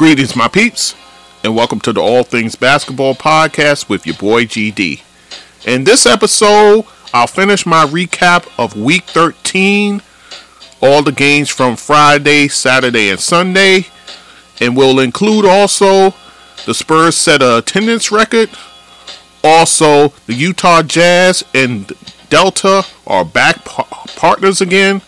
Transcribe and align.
Greetings, 0.00 0.34
my 0.34 0.48
peeps, 0.48 0.94
and 1.44 1.54
welcome 1.54 1.78
to 1.80 1.92
the 1.92 2.00
All 2.00 2.22
Things 2.22 2.56
Basketball 2.56 3.14
Podcast 3.14 3.90
with 3.90 4.06
your 4.06 4.16
boy 4.16 4.46
GD. 4.46 5.02
In 5.66 5.84
this 5.84 6.06
episode, 6.06 6.86
I'll 7.12 7.26
finish 7.26 7.66
my 7.66 7.84
recap 7.84 8.50
of 8.58 8.74
Week 8.74 9.04
13, 9.04 10.00
all 10.80 11.02
the 11.02 11.12
games 11.12 11.50
from 11.50 11.76
Friday, 11.76 12.48
Saturday, 12.48 13.10
and 13.10 13.20
Sunday, 13.20 13.88
and 14.58 14.74
we'll 14.74 15.00
include 15.00 15.44
also 15.44 16.14
the 16.64 16.72
Spurs 16.72 17.14
set 17.14 17.42
a 17.42 17.58
attendance 17.58 18.10
record. 18.10 18.48
Also, 19.44 20.14
the 20.24 20.32
Utah 20.32 20.80
Jazz 20.80 21.44
and 21.52 21.92
Delta 22.30 22.86
are 23.06 23.26
back 23.26 23.66
partners 23.66 24.62
again, 24.62 25.02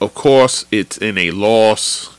of 0.00 0.14
course, 0.14 0.64
it's 0.70 0.98
in 0.98 1.18
a 1.18 1.30
loss. 1.30 2.10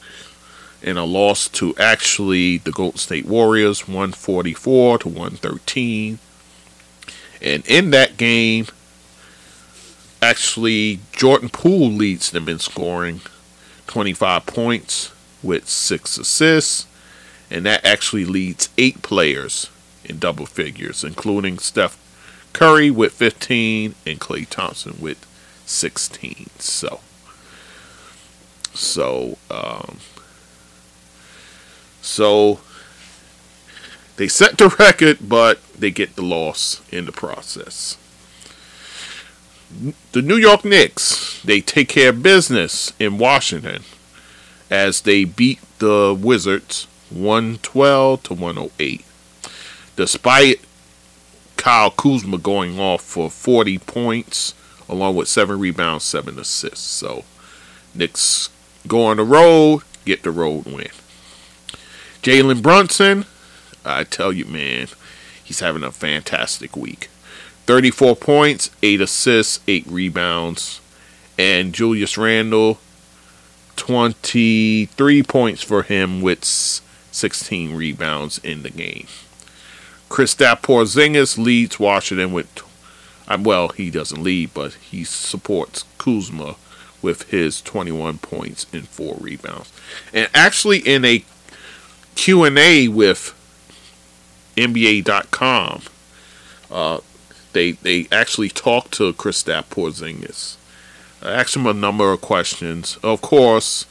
In 0.81 0.97
a 0.97 1.05
loss 1.05 1.49
to 1.49 1.75
actually 1.77 2.59
the 2.59 2.71
Golden 2.71 2.99
State 2.99 3.25
Warriors, 3.25 3.87
144 3.87 4.99
to 4.99 5.07
113. 5.07 6.19
And 7.45 7.65
in 7.67 7.91
that 7.91 8.17
game, 8.17 8.65
actually, 10.19 10.99
Jordan 11.11 11.49
Poole 11.49 11.91
leads 11.91 12.31
them 12.31 12.49
in 12.49 12.57
scoring 12.57 13.21
25 13.85 14.47
points 14.47 15.13
with 15.43 15.69
six 15.69 16.17
assists. 16.17 16.87
And 17.51 17.67
that 17.67 17.85
actually 17.85 18.25
leads 18.25 18.69
eight 18.79 19.03
players 19.03 19.69
in 20.03 20.17
double 20.17 20.47
figures, 20.47 21.03
including 21.03 21.59
Steph 21.59 21.97
Curry 22.51 22.89
with 22.89 23.13
15 23.13 23.93
and 24.07 24.19
Klay 24.19 24.49
Thompson 24.49 24.95
with 24.99 25.23
16. 25.67 26.47
So, 26.57 27.01
so, 28.73 29.37
um, 29.51 29.99
so 32.01 32.59
they 34.17 34.27
set 34.27 34.57
the 34.57 34.69
record, 34.79 35.19
but 35.21 35.59
they 35.73 35.91
get 35.91 36.15
the 36.15 36.21
loss 36.21 36.81
in 36.91 37.05
the 37.05 37.11
process. 37.11 37.97
The 40.13 40.21
New 40.21 40.37
York 40.37 40.63
Knicks, 40.63 41.41
they 41.43 41.59
take 41.59 41.89
care 41.89 42.09
of 42.09 42.23
business 42.23 42.93
in 42.99 43.17
Washington 43.17 43.83
as 44.69 45.01
they 45.01 45.25
beat 45.25 45.59
the 45.79 46.17
Wizards 46.17 46.87
112 47.09 48.23
to 48.23 48.33
108. 48.33 49.05
Despite 49.95 50.61
Kyle 51.57 51.91
Kuzma 51.91 52.37
going 52.37 52.79
off 52.79 53.01
for 53.01 53.29
40 53.29 53.79
points, 53.79 54.53
along 54.87 55.15
with 55.15 55.27
7 55.27 55.59
rebounds, 55.59 56.03
7 56.03 56.37
assists. 56.39 56.85
So, 56.85 57.23
Knicks 57.93 58.49
go 58.87 59.05
on 59.05 59.17
the 59.17 59.23
road, 59.23 59.81
get 60.05 60.23
the 60.23 60.31
road 60.31 60.65
win. 60.65 60.89
Jalen 62.21 62.61
Brunson, 62.61 63.25
I 63.85 64.03
tell 64.03 64.33
you, 64.33 64.45
man, 64.45 64.87
he's 65.43 65.59
having 65.59 65.83
a 65.83 65.91
fantastic 65.91 66.75
week. 66.75 67.09
34 67.65 68.15
points, 68.15 68.69
8 68.83 69.01
assists, 69.01 69.59
8 69.67 69.85
rebounds. 69.87 70.81
And 71.37 71.73
Julius 71.73 72.17
Randle, 72.17 72.79
23 73.75 75.23
points 75.23 75.61
for 75.61 75.83
him 75.83 76.21
with 76.21 76.45
16 76.45 77.75
rebounds 77.75 78.37
in 78.39 78.63
the 78.63 78.69
game. 78.69 79.07
Kristaps 80.09 80.61
Porzingis 80.61 81.37
leads 81.37 81.79
Washington 81.79 82.31
with, 82.31 82.47
uh, 83.27 83.37
well, 83.41 83.69
he 83.69 83.89
doesn't 83.89 84.23
lead, 84.23 84.53
but 84.53 84.73
he 84.75 85.03
supports 85.03 85.83
Kuzma 85.97 86.55
with 87.01 87.29
his 87.29 87.61
21 87.61 88.19
points 88.19 88.65
and 88.71 88.87
4 88.87 89.17
rebounds. 89.19 89.71
And 90.13 90.29
actually 90.33 90.79
in 90.79 91.03
a 91.03 91.25
Q&A 92.15 92.87
with 92.87 93.34
NBA.com, 94.57 95.81
uh, 96.71 96.99
they 97.53 97.71
they 97.71 98.07
actually 98.11 98.49
talked 98.49 98.93
to 98.93 99.13
Kristaps 99.13 99.65
Porzingis. 99.65 100.57
I 101.21 101.31
asked 101.31 101.55
him 101.55 101.65
a 101.65 101.73
number 101.73 102.11
of 102.11 102.21
questions. 102.21 102.97
Of 103.01 103.21
course, 103.21 103.83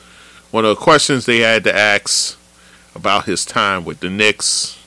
one 0.50 0.64
of 0.64 0.76
the 0.76 0.82
questions 0.82 1.26
they 1.26 1.38
had 1.38 1.64
to 1.64 1.74
ask 1.74 2.38
about 2.94 3.24
his 3.24 3.44
time 3.44 3.84
with 3.84 4.00
the 4.00 4.10
Knicks 4.10 4.78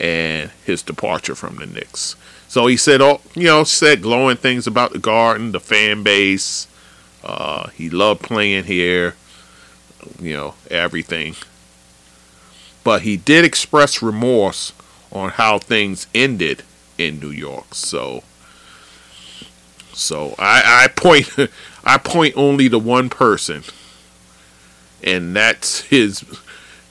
and 0.00 0.50
his 0.64 0.82
departure 0.82 1.34
from 1.34 1.56
the 1.56 1.66
Knicks. 1.66 2.16
So 2.48 2.66
he 2.66 2.76
said, 2.76 3.00
oh, 3.00 3.20
you 3.34 3.44
know, 3.44 3.64
said 3.64 4.02
glowing 4.02 4.36
things 4.36 4.66
about 4.66 4.92
the 4.92 4.98
Garden, 4.98 5.52
the 5.52 5.60
fan 5.60 6.02
base. 6.02 6.66
Uh, 7.22 7.68
he 7.70 7.90
loved 7.90 8.22
playing 8.22 8.64
here, 8.64 9.16
you 10.20 10.32
know, 10.32 10.54
everything. 10.70 11.34
But 12.84 13.02
he 13.02 13.16
did 13.16 13.44
express 13.44 14.00
remorse 14.00 14.72
on 15.12 15.30
how 15.30 15.58
things 15.58 16.06
ended 16.14 16.62
in 16.98 17.20
New 17.20 17.30
York. 17.30 17.74
So, 17.74 18.22
so 19.92 20.34
I, 20.38 20.84
I 20.84 20.88
point, 20.88 21.34
I 21.84 21.98
point 21.98 22.34
only 22.36 22.68
to 22.68 22.78
one 22.78 23.08
person, 23.08 23.62
and 25.02 25.34
that's 25.34 25.82
his, 25.82 26.24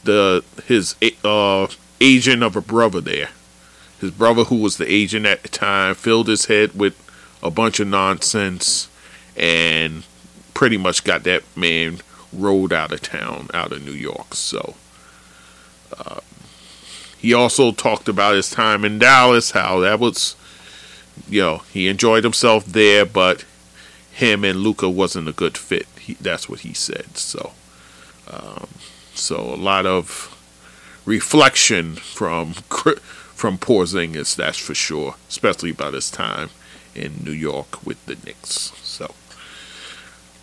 the 0.03 0.43
his 0.65 0.95
uh, 1.23 1.67
agent 1.99 2.43
of 2.43 2.55
a 2.55 2.61
brother 2.61 3.01
there. 3.01 3.29
His 3.99 4.11
brother, 4.11 4.43
who 4.43 4.57
was 4.57 4.77
the 4.77 4.91
agent 4.91 5.25
at 5.25 5.43
the 5.43 5.49
time, 5.49 5.95
filled 5.95 6.27
his 6.27 6.45
head 6.45 6.77
with 6.77 7.01
a 7.41 7.49
bunch 7.49 7.79
of 7.79 7.87
nonsense, 7.87 8.89
and 9.37 10.03
pretty 10.53 10.77
much 10.77 11.03
got 11.03 11.23
that 11.23 11.43
man 11.55 11.99
rolled 12.33 12.73
out 12.73 12.91
of 12.91 13.01
town, 13.01 13.47
out 13.53 13.71
of 13.71 13.85
New 13.85 13.91
York. 13.93 14.33
So. 14.33 14.75
Uh, 15.97 16.19
he 17.25 17.33
also 17.33 17.71
talked 17.71 18.07
about 18.07 18.35
his 18.35 18.51
time 18.51 18.85
in 18.85 18.99
Dallas, 18.99 19.49
how 19.49 19.79
that 19.79 19.99
was, 19.99 20.35
you 21.27 21.41
know, 21.41 21.57
he 21.73 21.87
enjoyed 21.87 22.23
himself 22.23 22.65
there, 22.67 23.03
but 23.03 23.45
him 24.11 24.43
and 24.43 24.59
Luka 24.59 24.87
wasn't 24.87 25.27
a 25.27 25.31
good 25.31 25.57
fit. 25.57 25.87
He, 25.99 26.13
that's 26.13 26.47
what 26.47 26.59
he 26.59 26.75
said. 26.75 27.17
So, 27.17 27.53
um, 28.31 28.67
so 29.15 29.37
a 29.39 29.57
lot 29.57 29.87
of 29.87 30.37
reflection 31.03 31.95
from 31.95 32.53
from 32.53 33.57
Porzingis, 33.57 34.35
that's 34.35 34.59
for 34.59 34.75
sure, 34.75 35.15
especially 35.27 35.71
about 35.71 35.95
his 35.95 36.11
time 36.11 36.51
in 36.93 37.23
New 37.23 37.31
York 37.31 37.83
with 37.83 38.05
the 38.05 38.17
Knicks. 38.23 38.71
So, 38.83 39.15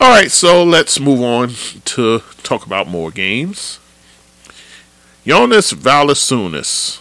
all 0.01 0.11
right, 0.11 0.33
so 0.33 0.65
let's 0.65 0.99
move 0.99 1.23
on 1.23 1.51
to 1.85 2.25
talk 2.43 2.67
about 2.67 2.89
more 2.89 3.13
games. 3.13 3.79
Jonas 5.25 5.73
Valanciunas 5.73 7.01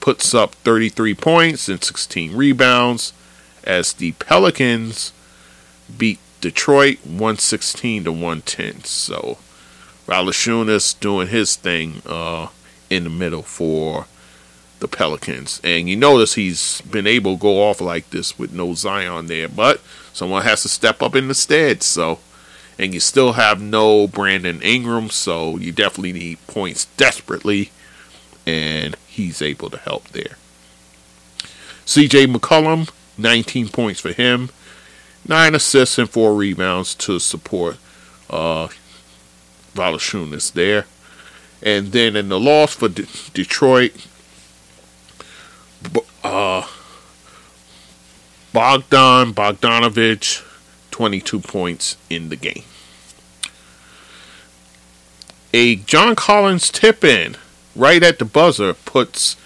puts 0.00 0.34
up 0.34 0.56
33 0.56 1.14
points 1.14 1.68
and 1.68 1.82
16 1.82 2.34
rebounds 2.34 3.12
as 3.62 3.92
the 3.92 4.12
Pelicans 4.12 5.12
beat 5.96 6.18
Detroit 6.40 6.98
116 7.04 8.04
to 8.04 8.10
110. 8.10 8.82
So 8.82 9.38
Valanciunas 10.08 10.98
doing 10.98 11.28
his 11.28 11.54
thing 11.54 12.02
uh, 12.04 12.48
in 12.90 13.04
the 13.04 13.10
middle 13.10 13.42
for 13.42 14.06
the 14.80 14.88
Pelicans. 14.88 15.60
And 15.62 15.88
you 15.88 15.94
notice 15.94 16.34
he's 16.34 16.80
been 16.80 17.06
able 17.06 17.36
to 17.36 17.40
go 17.40 17.62
off 17.62 17.80
like 17.80 18.10
this 18.10 18.36
with 18.36 18.52
no 18.52 18.74
Zion 18.74 19.28
there, 19.28 19.48
but 19.48 19.80
someone 20.12 20.42
has 20.42 20.62
to 20.62 20.68
step 20.68 21.00
up 21.00 21.14
in 21.14 21.28
the 21.28 21.34
stead. 21.34 21.84
So, 21.84 22.18
and 22.78 22.94
you 22.94 23.00
still 23.00 23.34
have 23.34 23.60
no 23.60 24.06
Brandon 24.06 24.60
Ingram, 24.62 25.10
so 25.10 25.56
you 25.56 25.72
definitely 25.72 26.12
need 26.12 26.46
points 26.46 26.86
desperately, 26.96 27.70
and 28.46 28.96
he's 29.06 29.42
able 29.42 29.70
to 29.70 29.78
help 29.78 30.08
there. 30.08 30.36
CJ 31.84 32.34
McCollum, 32.34 32.90
19 33.18 33.68
points 33.68 34.00
for 34.00 34.12
him, 34.12 34.50
nine 35.26 35.54
assists 35.54 35.98
and 35.98 36.08
four 36.08 36.34
rebounds 36.34 36.94
to 36.94 37.18
support 37.18 37.76
uh, 38.30 38.68
Valanciunas 39.74 40.52
there. 40.52 40.86
And 41.62 41.92
then 41.92 42.16
in 42.16 42.28
the 42.28 42.40
loss 42.40 42.74
for 42.74 42.88
Detroit, 42.88 43.92
uh, 46.24 46.66
Bogdan 48.52 49.32
Bogdanovich, 49.32 50.42
22 50.92 51.40
points 51.40 51.96
in 52.08 52.28
the 52.28 52.36
game. 52.36 52.62
A 55.52 55.76
John 55.76 56.14
Collins 56.14 56.70
tip 56.70 57.02
in 57.02 57.36
right 57.74 58.02
at 58.02 58.18
the 58.18 58.24
buzzer 58.24 58.72
puts 58.72 59.36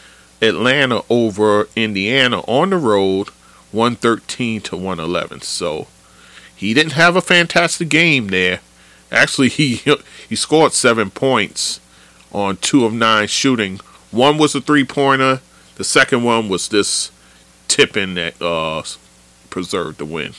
Atlanta 0.43 1.03
over 1.09 1.69
Indiana 1.75 2.41
on 2.41 2.71
the 2.71 2.77
road 2.77 3.29
113 3.73 4.61
to 4.63 4.77
111. 4.77 5.41
So 5.41 5.89
he 6.55 6.75
didn't 6.75 6.93
have 6.93 7.17
a 7.17 7.21
fantastic 7.21 7.89
game 7.89 8.29
there. 8.29 8.61
Actually, 9.11 9.49
he 9.51 9.83
he 10.29 10.37
scored 10.37 10.73
seven 10.73 11.11
points 11.11 11.81
on 12.33 12.57
two 12.57 12.85
of 12.85 12.93
nine 12.93 13.29
shooting. 13.29 13.81
One 14.11 14.39
was 14.39 14.55
a 14.55 14.61
three 14.61 14.85
pointer. 14.85 15.41
The 15.77 15.85
second 15.85 16.23
one 16.23 16.49
was 16.49 16.69
this 16.69 17.11
tip 17.69 17.97
in 17.97 18.15
that 18.15 18.41
uh, 18.41 18.83
preserved 19.51 19.99
the 19.99 20.05
win, 20.05 20.35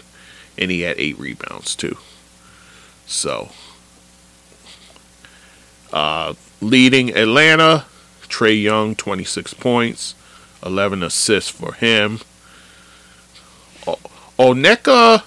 and 0.57 0.71
he 0.71 0.81
had 0.81 0.97
eight 0.99 1.17
rebounds 1.19 1.75
too. 1.75 1.97
So, 3.05 3.49
uh, 5.93 6.33
leading 6.61 7.15
Atlanta, 7.15 7.85
Trae 8.23 8.61
Young, 8.61 8.95
26 8.95 9.53
points, 9.55 10.15
11 10.65 11.03
assists 11.03 11.49
for 11.49 11.73
him. 11.73 12.19
O- 13.87 13.99
Onyeka 14.37 15.23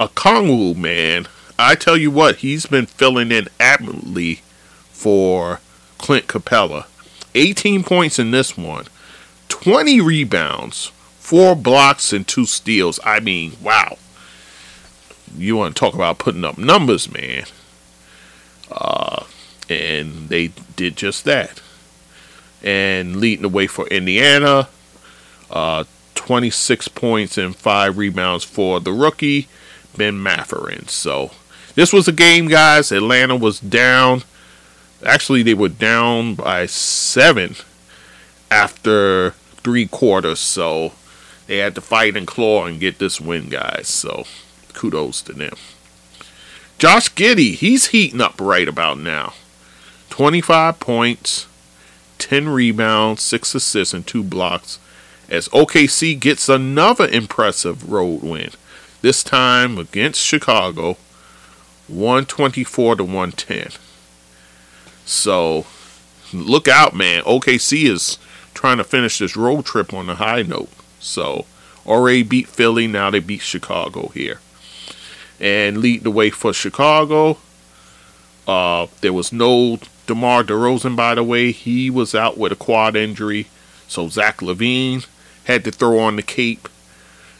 Okongwu, 0.00 0.76
man, 0.76 1.28
I 1.58 1.74
tell 1.74 1.96
you 1.96 2.10
what, 2.10 2.36
he's 2.36 2.66
been 2.66 2.86
filling 2.86 3.30
in 3.30 3.48
admirably 3.60 4.40
for 4.90 5.60
Clint 5.98 6.26
Capela. 6.26 6.86
18 7.34 7.82
points 7.84 8.18
in 8.18 8.30
this 8.30 8.56
one, 8.56 8.86
20 9.48 10.00
rebounds, 10.00 10.92
four 11.18 11.54
blocks, 11.54 12.12
and 12.12 12.26
two 12.26 12.46
steals. 12.46 12.98
I 13.04 13.20
mean, 13.20 13.52
wow. 13.62 13.96
You 15.36 15.56
want 15.56 15.74
to 15.74 15.80
talk 15.80 15.94
about 15.94 16.18
putting 16.18 16.44
up 16.44 16.58
numbers, 16.58 17.12
man. 17.12 17.44
Uh, 18.70 19.24
and 19.68 20.28
they 20.28 20.48
did 20.76 20.96
just 20.96 21.24
that. 21.24 21.60
And 22.62 23.16
leading 23.16 23.42
the 23.42 23.48
way 23.48 23.66
for 23.66 23.86
Indiana, 23.88 24.68
uh, 25.50 25.84
26 26.14 26.88
points 26.88 27.36
and 27.36 27.56
five 27.56 27.98
rebounds 27.98 28.44
for 28.44 28.80
the 28.80 28.92
rookie, 28.92 29.48
Ben 29.96 30.22
Mathurin. 30.22 30.86
So 30.88 31.32
this 31.74 31.92
was 31.92 32.06
a 32.06 32.12
game, 32.12 32.48
guys. 32.48 32.92
Atlanta 32.92 33.36
was 33.36 33.58
down. 33.60 34.22
Actually, 35.04 35.42
they 35.42 35.54
were 35.54 35.68
down 35.68 36.34
by 36.34 36.66
seven 36.66 37.56
after 38.50 39.30
three 39.30 39.86
quarters. 39.86 40.38
So 40.38 40.92
they 41.46 41.58
had 41.58 41.74
to 41.74 41.80
fight 41.80 42.16
and 42.16 42.26
claw 42.26 42.66
and 42.66 42.78
get 42.78 42.98
this 42.98 43.20
win, 43.20 43.48
guys. 43.48 43.88
So 43.88 44.24
kudos 44.74 45.22
to 45.22 45.32
them. 45.32 45.54
Josh 46.78 47.08
Giddey, 47.14 47.54
he's 47.54 47.88
heating 47.88 48.20
up 48.20 48.40
right 48.40 48.66
about 48.66 48.98
now. 48.98 49.34
25 50.10 50.80
points, 50.80 51.46
10 52.18 52.48
rebounds, 52.48 53.22
6 53.22 53.54
assists, 53.54 53.94
and 53.94 54.06
2 54.06 54.22
blocks 54.22 54.78
as 55.28 55.48
OKC 55.48 56.18
gets 56.18 56.48
another 56.48 57.08
impressive 57.08 57.90
road 57.90 58.22
win. 58.22 58.50
This 59.00 59.24
time 59.24 59.78
against 59.78 60.20
Chicago, 60.20 60.96
124 61.88 62.96
to 62.96 63.04
110. 63.04 63.70
So 65.04 65.66
look 66.32 66.68
out, 66.68 66.94
man. 66.94 67.22
OKC 67.22 67.88
is 67.88 68.18
trying 68.54 68.78
to 68.78 68.84
finish 68.84 69.18
this 69.18 69.36
road 69.36 69.64
trip 69.64 69.92
on 69.92 70.08
a 70.08 70.14
high 70.16 70.42
note. 70.42 70.70
So 71.00 71.46
already 71.86 72.22
beat 72.22 72.48
Philly, 72.48 72.86
now 72.86 73.10
they 73.10 73.20
beat 73.20 73.40
Chicago 73.40 74.08
here. 74.08 74.40
And 75.42 75.78
lead 75.78 76.04
the 76.04 76.10
way 76.10 76.30
for 76.30 76.54
Chicago. 76.54 77.36
Uh, 78.46 78.86
there 79.00 79.12
was 79.12 79.32
no 79.32 79.80
DeMar 80.06 80.44
DeRozan, 80.44 80.96
by 80.96 81.16
the 81.16 81.24
way. 81.24 81.52
He 81.52 81.90
was 81.90 82.14
out 82.14 82.38
with 82.38 82.52
a 82.52 82.56
quad 82.56 82.96
injury. 82.96 83.48
So 83.88 84.08
Zach 84.08 84.38
LaVine 84.38 85.06
had 85.44 85.64
to 85.64 85.72
throw 85.72 85.98
on 85.98 86.16
the 86.16 86.22
cape. 86.22 86.68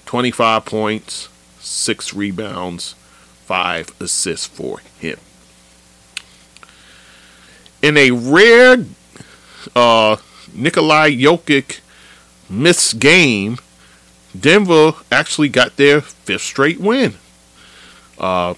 25 0.06 0.64
points, 0.64 1.28
6 1.60 2.12
rebounds, 2.12 2.94
5 3.46 3.92
assists 4.00 4.46
for 4.46 4.80
him. 4.98 5.18
In 7.80 7.96
a 7.96 8.10
rare 8.10 8.84
uh, 9.74 10.16
Nikolai 10.52 11.12
Jokic 11.12 11.80
missed 12.50 12.98
game, 12.98 13.58
Denver 14.38 14.92
actually 15.10 15.48
got 15.48 15.76
their 15.76 16.00
fifth 16.00 16.42
straight 16.42 16.80
win. 16.80 17.14
Uh, 18.22 18.54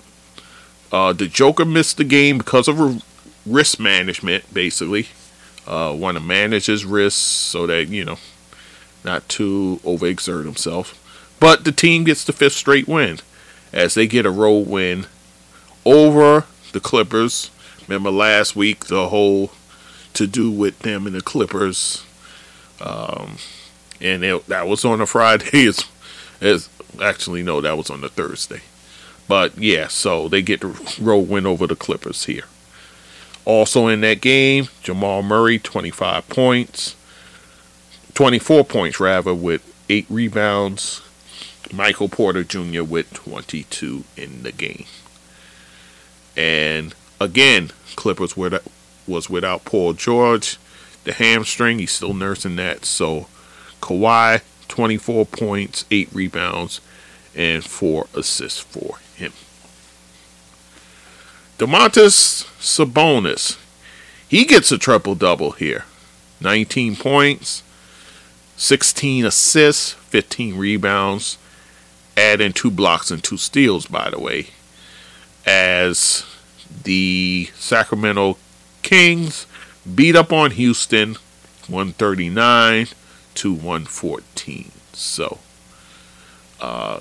uh, 0.92 1.12
the 1.12 1.26
Joker 1.26 1.64
missed 1.64 1.96
the 1.96 2.04
game 2.04 2.38
because 2.38 2.68
of 2.68 3.02
risk 3.46 3.80
management, 3.80 4.52
basically. 4.52 5.08
Uh, 5.66 5.94
want 5.96 6.16
to 6.16 6.22
manage 6.22 6.66
his 6.66 6.84
risks 6.84 7.20
so 7.20 7.66
that, 7.66 7.88
you 7.88 8.04
know, 8.04 8.18
not 9.02 9.28
to 9.30 9.80
overexert 9.82 10.44
himself. 10.44 11.00
But 11.40 11.64
the 11.64 11.72
team 11.72 12.04
gets 12.04 12.24
the 12.24 12.32
fifth 12.32 12.52
straight 12.52 12.86
win 12.86 13.18
as 13.72 13.94
they 13.94 14.06
get 14.06 14.26
a 14.26 14.30
road 14.30 14.68
win 14.68 15.06
over 15.84 16.44
the 16.72 16.80
Clippers. 16.80 17.50
Remember 17.88 18.10
last 18.10 18.54
week, 18.54 18.86
the 18.86 19.08
whole 19.08 19.50
to 20.12 20.26
do 20.26 20.50
with 20.50 20.78
them 20.80 21.06
and 21.06 21.14
the 21.14 21.22
Clippers. 21.22 22.04
Um, 22.80 23.38
and 24.00 24.22
it, 24.22 24.46
that 24.46 24.66
was 24.66 24.84
on 24.84 25.00
a 25.00 25.06
Friday. 25.08 25.66
As, 26.40 26.68
actually, 27.02 27.42
no, 27.42 27.60
that 27.60 27.76
was 27.76 27.90
on 27.90 28.00
the 28.00 28.08
Thursday. 28.08 28.60
But 29.26 29.56
yeah, 29.58 29.88
so 29.88 30.28
they 30.28 30.42
get 30.42 30.60
the 30.60 30.96
road 31.00 31.28
win 31.28 31.46
over 31.46 31.66
the 31.66 31.76
Clippers 31.76 32.24
here. 32.24 32.44
Also 33.44 33.88
in 33.88 34.00
that 34.02 34.20
game, 34.20 34.68
Jamal 34.82 35.22
Murray, 35.22 35.58
25 35.58 36.28
points, 36.28 36.96
24 38.14 38.64
points 38.64 39.00
rather, 39.00 39.34
with 39.34 39.74
eight 39.88 40.06
rebounds. 40.08 41.02
Michael 41.72 42.08
Porter 42.08 42.44
Jr. 42.44 42.84
with 42.84 43.12
22 43.14 44.04
in 44.16 44.42
the 44.44 44.52
game. 44.52 44.86
And 46.36 46.94
again, 47.20 47.70
Clippers 47.96 48.36
were 48.36 48.60
was 49.06 49.28
without 49.28 49.64
Paul 49.64 49.92
George. 49.94 50.58
The 51.04 51.12
hamstring, 51.12 51.78
he's 51.78 51.90
still 51.90 52.14
nursing 52.14 52.56
that. 52.56 52.84
So 52.84 53.26
Kawhi, 53.80 54.42
24 54.68 55.26
points, 55.26 55.84
8 55.90 56.08
rebounds, 56.12 56.80
and 57.34 57.64
4 57.64 58.06
assists 58.14 58.60
for 58.60 58.98
Domantas 61.58 62.44
Sabonis, 62.58 63.58
he 64.28 64.44
gets 64.44 64.72
a 64.72 64.78
triple 64.78 65.14
double 65.14 65.52
here 65.52 65.84
19 66.40 66.96
points, 66.96 67.62
16 68.56 69.24
assists, 69.24 69.92
15 69.92 70.56
rebounds, 70.56 71.38
adding 72.16 72.52
2 72.52 72.72
blocks 72.72 73.12
and 73.12 73.22
2 73.22 73.36
steals, 73.36 73.86
by 73.86 74.10
the 74.10 74.18
way, 74.18 74.48
as 75.46 76.24
the 76.82 77.48
Sacramento 77.54 78.36
Kings 78.82 79.46
beat 79.94 80.16
up 80.16 80.32
on 80.32 80.50
Houston 80.52 81.14
139 81.68 82.88
to 83.34 83.52
114. 83.52 84.72
So, 84.92 85.38
uh, 86.60 86.98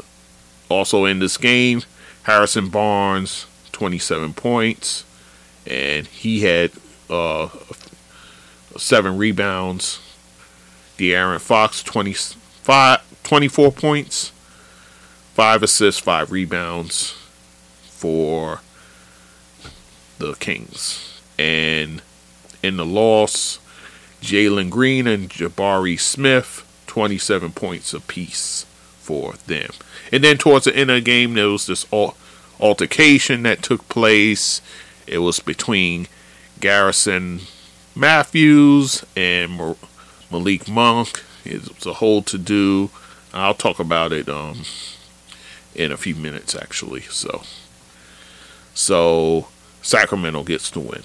also 0.70 1.06
in 1.06 1.18
this 1.18 1.38
game, 1.38 1.82
Harrison 2.24 2.70
Barnes 2.70 3.48
27 3.74 4.34
points, 4.34 5.04
and 5.68 6.08
he 6.08 6.42
had 6.42 6.72
uh, 7.10 7.50
seven 8.78 9.18
rebounds. 9.18 10.00
De'Aaron 10.98 11.42
Fox 11.42 11.84
25, 11.84 13.24
24 13.24 13.72
points, 13.72 14.32
five 15.34 15.62
assists, 15.64 16.00
five 16.00 16.32
rebounds. 16.32 17.16
for 18.04 18.62
the 20.18 20.34
Kings. 20.36 21.22
And 21.40 22.02
in 22.62 22.78
the 22.78 22.86
loss, 22.86 23.60
Jalen 24.22 24.70
Green 24.70 25.08
and 25.08 25.30
Jabari 25.30 26.00
Smith, 26.00 26.66
27 26.88 27.52
points 27.54 27.94
apiece 27.94 28.66
for 29.00 29.34
them. 29.48 29.70
And 30.12 30.24
then 30.24 30.38
towards 30.38 30.66
the 30.66 30.76
end 30.76 30.90
of 30.90 30.96
the 30.96 31.02
game, 31.02 31.34
there 31.34 31.50
was 31.50 31.66
this 31.66 31.86
altercation 32.64 33.44
that 33.44 33.62
took 33.62 33.88
place. 33.90 34.62
It 35.06 35.20
was 35.20 35.40
between 35.40 36.08
Garrison 36.62 37.42
Matthews 37.94 39.06
and 39.16 39.76
Malik 40.32 40.70
Monk. 40.70 41.22
It 41.44 41.76
was 41.76 41.86
a 41.86 41.94
whole 41.94 42.22
to 42.24 42.38
do. 42.38 42.90
I'll 43.34 43.54
talk 43.54 43.80
about 43.80 44.14
it 44.14 44.30
um, 44.30 44.64
in 45.76 45.92
a 45.92 45.98
few 45.98 46.16
minutes, 46.16 46.56
actually. 46.56 47.02
So, 47.02 47.44
so 48.74 49.48
Sacramento 49.82 50.44
gets 50.44 50.70
the 50.70 50.80
win. 50.80 51.04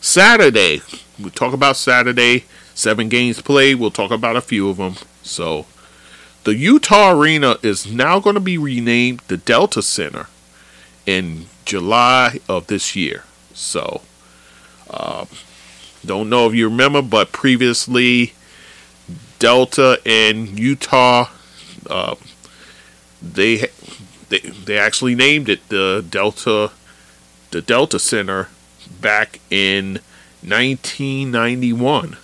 Saturday, 0.00 0.80
we 1.18 1.30
talk 1.30 1.52
about 1.52 1.76
Saturday. 1.76 2.44
Seven 2.74 3.08
games 3.08 3.42
played. 3.42 3.74
We'll 3.74 3.90
talk 3.90 4.12
about 4.12 4.36
a 4.36 4.40
few 4.40 4.70
of 4.70 4.76
them. 4.76 4.94
So, 5.22 5.66
the 6.44 6.54
Utah 6.54 7.12
Arena 7.12 7.56
is 7.62 7.86
now 7.90 8.18
going 8.20 8.34
to 8.34 8.40
be 8.40 8.58
renamed 8.58 9.20
the 9.28 9.36
Delta 9.36 9.82
Center 9.82 10.26
in 11.06 11.46
July 11.64 12.40
of 12.48 12.66
this 12.66 12.96
year. 12.96 13.24
So, 13.52 14.02
uh, 14.88 15.26
don't 16.04 16.30
know 16.30 16.48
if 16.48 16.54
you 16.54 16.68
remember, 16.68 17.02
but 17.02 17.32
previously 17.32 18.32
Delta 19.38 20.00
and 20.06 20.58
Utah, 20.58 21.28
uh, 21.88 22.14
they 23.20 23.68
they 24.28 24.38
they 24.38 24.78
actually 24.78 25.14
named 25.14 25.48
it 25.48 25.68
the 25.68 26.04
Delta 26.08 26.70
the 27.50 27.60
Delta 27.60 27.98
Center 27.98 28.48
back 29.00 29.40
in 29.50 30.00
1991. 30.42 32.16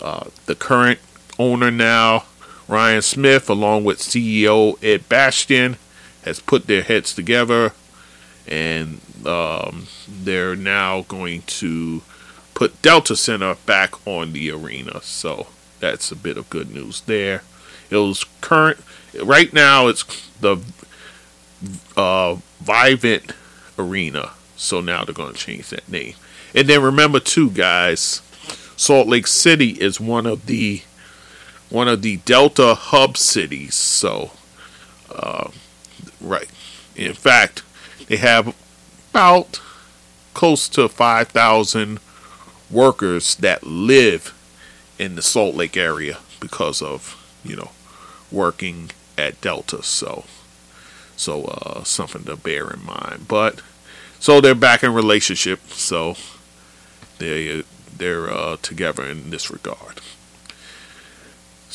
Uh, 0.00 0.24
the 0.46 0.54
current 0.54 0.98
owner 1.38 1.70
now, 1.70 2.24
Ryan 2.68 3.02
Smith, 3.02 3.50
along 3.50 3.84
with 3.84 3.98
CEO 3.98 4.82
Ed 4.82 5.08
Bastian, 5.08 5.76
has 6.24 6.40
put 6.40 6.66
their 6.66 6.82
heads 6.82 7.14
together 7.14 7.72
and 8.46 9.00
um, 9.26 9.86
they're 10.08 10.56
now 10.56 11.02
going 11.02 11.42
to 11.42 12.02
put 12.54 12.80
Delta 12.82 13.16
Center 13.16 13.56
back 13.66 14.06
on 14.06 14.32
the 14.32 14.50
arena. 14.50 15.00
So 15.02 15.48
that's 15.80 16.12
a 16.12 16.16
bit 16.16 16.36
of 16.36 16.50
good 16.50 16.70
news 16.70 17.02
there. 17.02 17.42
It 17.90 17.96
was 17.96 18.24
current 18.40 18.80
right 19.22 19.52
now. 19.52 19.88
It's 19.88 20.04
the 20.40 20.58
uh, 21.96 22.36
Vivint 22.62 23.32
Arena. 23.78 24.30
So 24.56 24.80
now 24.80 25.04
they're 25.04 25.14
going 25.14 25.32
to 25.32 25.38
change 25.38 25.70
that 25.70 25.88
name. 25.88 26.14
And 26.54 26.68
then 26.68 26.82
remember 26.82 27.20
too, 27.20 27.50
guys, 27.50 28.22
Salt 28.76 29.08
Lake 29.08 29.26
City 29.26 29.70
is 29.70 30.00
one 30.00 30.26
of 30.26 30.46
the 30.46 30.82
one 31.74 31.88
of 31.88 32.02
the 32.02 32.18
Delta 32.18 32.74
hub 32.74 33.16
cities. 33.16 33.74
So, 33.74 34.30
uh, 35.10 35.50
right. 36.20 36.48
In 36.94 37.14
fact, 37.14 37.64
they 38.06 38.16
have 38.16 38.54
about 39.10 39.60
close 40.34 40.68
to 40.70 40.88
5,000 40.88 41.98
workers 42.70 43.34
that 43.36 43.64
live 43.64 44.32
in 44.98 45.16
the 45.16 45.22
Salt 45.22 45.56
Lake 45.56 45.76
area 45.76 46.18
because 46.38 46.80
of, 46.80 47.20
you 47.44 47.56
know, 47.56 47.72
working 48.30 48.90
at 49.18 49.40
Delta. 49.40 49.82
So, 49.82 50.24
so 51.16 51.44
uh, 51.44 51.82
something 51.82 52.22
to 52.24 52.36
bear 52.36 52.70
in 52.70 52.84
mind. 52.84 53.26
But 53.26 53.60
so 54.20 54.40
they're 54.40 54.54
back 54.54 54.84
in 54.84 54.94
relationship. 54.94 55.60
So 55.70 56.14
they 57.18 57.64
they're 57.96 58.30
uh, 58.30 58.58
together 58.62 59.04
in 59.04 59.30
this 59.30 59.50
regard. 59.50 60.00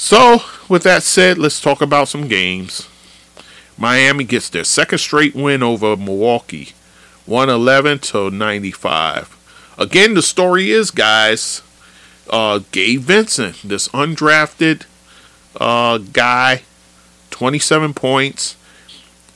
So 0.01 0.39
with 0.69 0.83
that 0.83 1.03
said, 1.03 1.37
let's 1.37 1.59
talk 1.59 1.81
about 1.81 2.07
some 2.07 2.29
games. 2.29 2.87
Miami 3.77 4.23
gets 4.23 4.47
their 4.47 4.63
second 4.63 4.99
straight 4.99 5.35
win 5.35 5.61
over 5.61 5.97
Milwaukee, 5.97 6.69
111 7.25 7.99
to 7.99 8.31
95. 8.31 9.75
Again, 9.77 10.13
the 10.13 10.21
story 10.21 10.71
is, 10.71 10.89
guys, 10.89 11.61
uh, 12.29 12.61
Gabe 12.71 13.01
Vincent, 13.01 13.57
this 13.61 13.89
undrafted 13.89 14.85
uh, 15.59 15.97
guy, 15.97 16.61
27 17.31 17.93
points, 17.93 18.55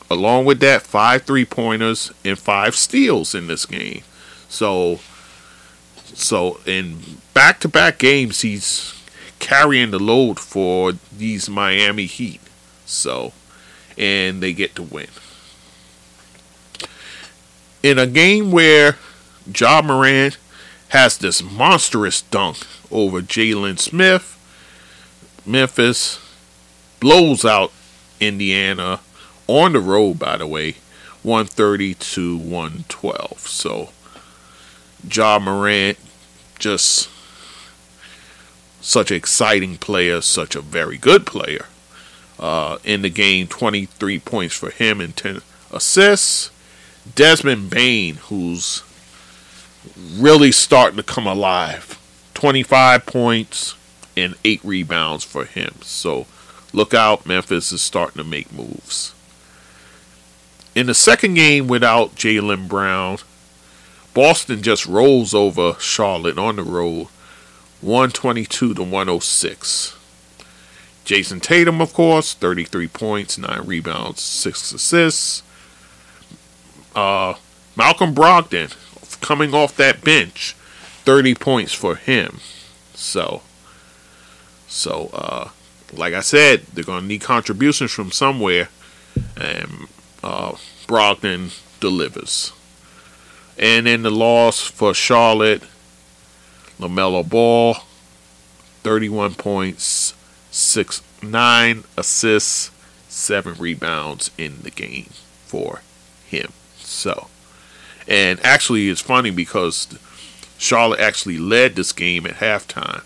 along 0.10 0.46
with 0.46 0.62
that, 0.62 0.82
five 0.84 1.24
three 1.24 1.46
pointers 1.46 2.10
and 2.24 2.39
five 2.39 2.77
steals 2.77 3.36
in 3.36 3.48
this 3.48 3.65
game. 3.65 4.03
So, 4.48 5.01
so 6.05 6.62
in 6.65 7.00
back 7.34 7.60
to 7.60 7.67
back 7.67 8.00
games, 8.00 8.41
he's 8.41 9.02
carrying 9.44 9.92
the 9.92 10.00
load 10.00 10.40
for 10.40 10.94
these 11.12 11.50
Miami 11.50 12.06
Heat. 12.06 12.40
So, 12.86 13.34
and 13.98 14.42
they 14.42 14.54
get 14.54 14.74
to 14.76 14.82
win. 14.82 15.10
In 17.84 18.00
a 18.00 18.08
game 18.08 18.54
where 18.54 18.98
Ja 19.54 19.82
Morant 19.82 20.38
has 20.90 21.18
this 21.18 21.44
monstrous 21.44 22.22
dunk 22.22 22.66
over 22.90 23.20
Jalen 23.20 23.78
Smith, 23.80 24.40
Memphis 25.46 26.20
blows 27.02 27.44
out 27.44 27.74
Indiana 28.22 29.02
on 29.48 29.74
the 29.74 29.82
road, 29.82 30.20
by 30.20 30.38
the 30.38 30.48
way, 30.48 30.78
130 31.22 31.96
to 31.96 32.38
112. 32.38 33.40
So, 33.40 33.90
Ja 35.12 35.38
Morant, 35.38 35.98
just 36.60 37.10
such 38.84 39.12
an 39.12 39.18
exciting 39.18 39.78
player, 39.78 40.22
such 40.22 40.56
a 40.56 40.62
very 40.62 40.98
good 40.98 41.25
player. 41.25 41.66
Uh, 42.38 42.78
in 42.84 43.02
the 43.02 43.10
game, 43.10 43.48
23 43.48 44.20
points 44.20 44.56
for 44.56 44.70
him 44.70 45.00
and 45.00 45.16
10 45.16 45.42
assists. 45.72 46.52
Desmond 47.16 47.70
Bane, 47.70 48.16
who's 48.16 48.84
really 50.18 50.52
starting 50.52 50.98
to 50.98 51.04
come 51.04 51.25
alive, 51.25 51.98
25 52.34 53.06
points 53.06 53.75
and 54.16 54.36
8 54.44 54.62
rebounds 54.63 55.24
for 55.24 55.46
him. 55.46 55.75
So 55.82 56.28
look 56.74 56.94
out, 56.94 57.25
Memphis 57.25 57.72
is 57.72 57.82
starting 57.82 58.22
to 58.22 58.30
make 58.30 58.52
moves. 58.52 59.13
In 60.75 60.88
the 60.88 60.94
second 60.94 61.36
game 61.36 61.68
without 61.68 62.16
Jaylen 62.16 62.68
Brown, 62.68 63.18
Boston 64.13 64.62
just 64.62 64.86
rolls 64.86 65.34
over 65.34 65.75
Charlotte 65.80 66.38
on 66.38 66.58
the 66.58 66.63
road, 66.63 67.08
122 67.84 68.74
to 68.75 68.82
106. 68.82 69.98
Jayson 71.06 71.42
Tatum, 71.42 71.82
of 71.82 71.94
course, 71.94 72.34
33 72.34 72.88
points, 72.88 73.38
9 73.38 73.66
rebounds, 73.66 74.22
6 74.22 74.72
assists. 74.72 75.44
Uh, 76.96 77.34
Malcolm 77.75 78.16
Brogdon, 78.16 78.74
coming 79.20 79.54
off 79.54 79.75
that 79.75 80.04
bench, 80.04 80.54
30 81.04 81.36
points 81.36 81.74
for 81.74 81.96
him. 81.96 82.40
So, 82.94 83.42
so 84.68 85.10
uh, 85.13 85.50
like 85.92 86.13
I 86.13 86.22
said, 86.22 86.62
they're 86.74 86.84
going 86.84 87.02
to 87.02 87.08
need 87.08 87.22
contributions 87.22 87.92
from 87.92 88.12
somewhere. 88.12 88.70
And 89.36 89.88
uh, 90.24 90.54
Brogdon 90.88 91.60
delivers. 91.80 92.54
And 93.58 93.88
in 93.88 94.04
the 94.04 94.10
loss 94.10 94.62
for 94.62 94.94
Charlotte, 94.94 95.63
LaMelo 96.80 97.27
Ball, 97.27 97.75
31 98.84 99.36
points, 99.36 100.13
six, 100.51 101.01
nine 101.22 101.84
assists, 101.98 102.72
seven 103.08 103.53
rebounds 103.56 104.32
in 104.38 104.62
the 104.62 104.72
game 104.72 105.10
for 105.46 105.82
him. 106.27 106.51
So, 106.77 107.27
and 108.08 108.39
actually, 108.44 108.89
it's 108.89 109.01
funny 109.01 109.32
because 109.32 109.88
Charlotte 110.58 111.00
actually 111.00 111.38
led 111.38 111.75
this 111.75 111.92
game 111.92 112.25
at 112.25 112.36
halftime, 112.36 113.03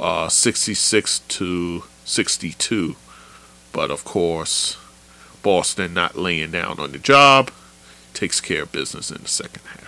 uh, 0.00 0.28
66 0.28 1.20
to 1.20 1.84
62. 2.04 2.96
But 3.72 3.90
of 3.90 4.04
course, 4.04 4.76
Boston 5.42 5.94
not 5.94 6.16
laying 6.16 6.50
down 6.50 6.78
on 6.78 6.92
the 6.92 6.98
job, 6.98 7.50
takes 8.14 8.40
care 8.40 8.62
of 8.62 8.72
business 8.72 9.10
in 9.10 9.22
the 9.22 9.28
second 9.28 9.62
half. 9.66 9.87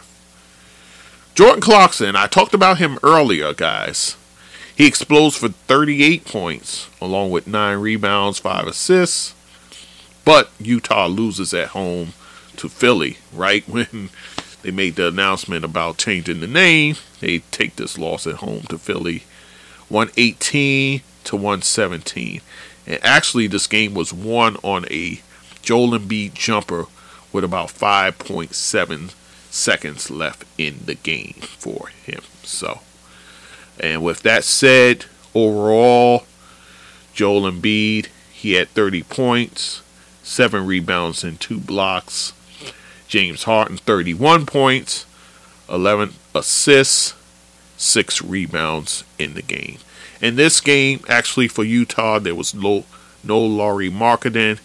Jordan 1.40 1.62
Clarkson, 1.62 2.16
I 2.16 2.26
talked 2.26 2.52
about 2.52 2.76
him 2.76 2.98
earlier, 3.02 3.54
guys. 3.54 4.18
He 4.76 4.86
explodes 4.86 5.38
for 5.38 5.48
38 5.48 6.26
points, 6.26 6.90
along 7.00 7.30
with 7.30 7.46
9 7.46 7.78
rebounds, 7.78 8.38
5 8.38 8.66
assists. 8.66 9.34
But 10.22 10.50
Utah 10.58 11.06
loses 11.06 11.54
at 11.54 11.68
home 11.68 12.12
to 12.58 12.68
Philly, 12.68 13.16
right 13.32 13.64
when 13.66 14.10
they 14.60 14.70
made 14.70 14.96
the 14.96 15.08
announcement 15.08 15.64
about 15.64 15.96
changing 15.96 16.40
the 16.40 16.46
name. 16.46 16.96
They 17.20 17.38
take 17.38 17.76
this 17.76 17.96
loss 17.96 18.26
at 18.26 18.36
home 18.44 18.64
to 18.64 18.76
Philly, 18.76 19.22
118 19.88 21.00
to 21.24 21.36
117. 21.36 22.42
And 22.86 22.98
actually, 23.02 23.46
this 23.46 23.66
game 23.66 23.94
was 23.94 24.12
won 24.12 24.58
on 24.62 24.84
a 24.90 25.22
Joel 25.62 25.98
Embiid 25.98 26.34
jumper 26.34 26.84
with 27.32 27.44
about 27.44 27.68
5.7 27.68 29.14
seconds 29.50 30.10
left 30.10 30.44
in 30.56 30.80
the 30.84 30.94
game 30.94 31.34
for 31.40 31.88
him. 31.88 32.22
So, 32.42 32.80
and 33.78 34.02
with 34.02 34.22
that 34.22 34.44
said, 34.44 35.06
overall, 35.34 36.24
Joel 37.12 37.50
Embiid, 37.50 38.06
he 38.32 38.52
had 38.54 38.68
30 38.70 39.02
points, 39.04 39.82
7 40.22 40.64
rebounds, 40.66 41.24
and 41.24 41.38
2 41.40 41.58
blocks. 41.60 42.32
James 43.08 43.42
Harden, 43.42 43.76
31 43.76 44.46
points, 44.46 45.04
11 45.68 46.14
assists, 46.34 47.14
6 47.76 48.22
rebounds 48.22 49.04
in 49.18 49.34
the 49.34 49.42
game. 49.42 49.78
In 50.22 50.36
this 50.36 50.60
game, 50.60 51.00
actually 51.08 51.48
for 51.48 51.64
Utah, 51.64 52.18
there 52.18 52.34
was 52.34 52.54
no, 52.54 52.84
no 53.24 53.40
Lauri 53.40 53.90
Markkanen. 53.90 54.60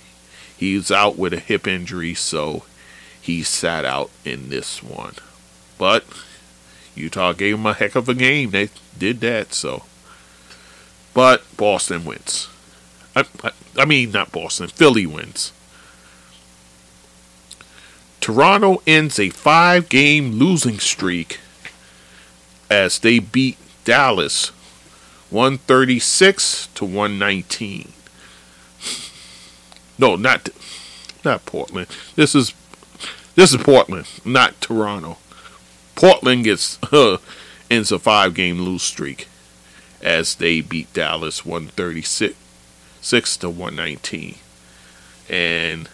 He's 0.56 0.92
out 0.92 1.18
with 1.18 1.34
a 1.34 1.39
hip 1.39 1.68
injury, 1.68 2.13
so 2.13 2.63
he 3.25 3.41
sat 3.41 3.86
out 3.86 4.12
in 4.24 4.50
this 4.50 4.84
one. 4.84 5.15
But 5.79 6.05
Utah 6.94 7.34
gave 7.34 7.55
him 7.55 7.65
a 7.65 7.74
heck 7.74 7.96
of 7.96 8.08
a 8.08 8.13
game. 8.13 8.51
They 8.51 8.70
did 9.00 9.20
that, 9.22 9.51
so. 9.51 9.84
But 11.15 11.44
Boston 11.58 12.05
wins. 12.05 12.50
I, 13.15 13.25
I, 13.44 13.51
I 13.79 13.86
mean, 13.86 14.12
not 14.12 14.32
Boston. 14.32 14.67
Philly 14.67 15.08
wins. 15.08 15.51
Toronto 18.22 18.84
ends 18.86 19.20
a 19.20 19.29
five 19.29 19.89
game 19.89 20.34
losing 20.34 20.77
streak 20.77 21.39
as 22.70 23.00
they 23.00 23.17
beat 23.17 23.58
Dallas 23.86 24.50
136 25.32 26.67
to 26.75 26.86
119. 26.86 27.91
No, 29.98 30.15
not 30.15 30.50
not 31.24 31.46
Portland. 31.48 31.88
This 32.15 32.36
is 32.36 32.53
this 33.36 33.54
is 33.54 33.62
Portland, 33.62 34.08
not 34.24 34.60
Toronto. 34.62 35.18
Portland 35.96 36.44
gets 36.44 36.82
uh, 36.92 37.18
ends 37.70 37.92
a 37.92 38.00
five 38.00 38.34
game 38.34 38.60
lose 38.62 38.84
streak 38.84 39.27
as 40.01 40.36
they 40.36 40.62
beat 40.62 40.92
Dallas 40.94 41.46
136 41.46 42.36
6 43.01 43.38
to 43.38 43.50
119. 43.50 44.36
And 45.30 45.89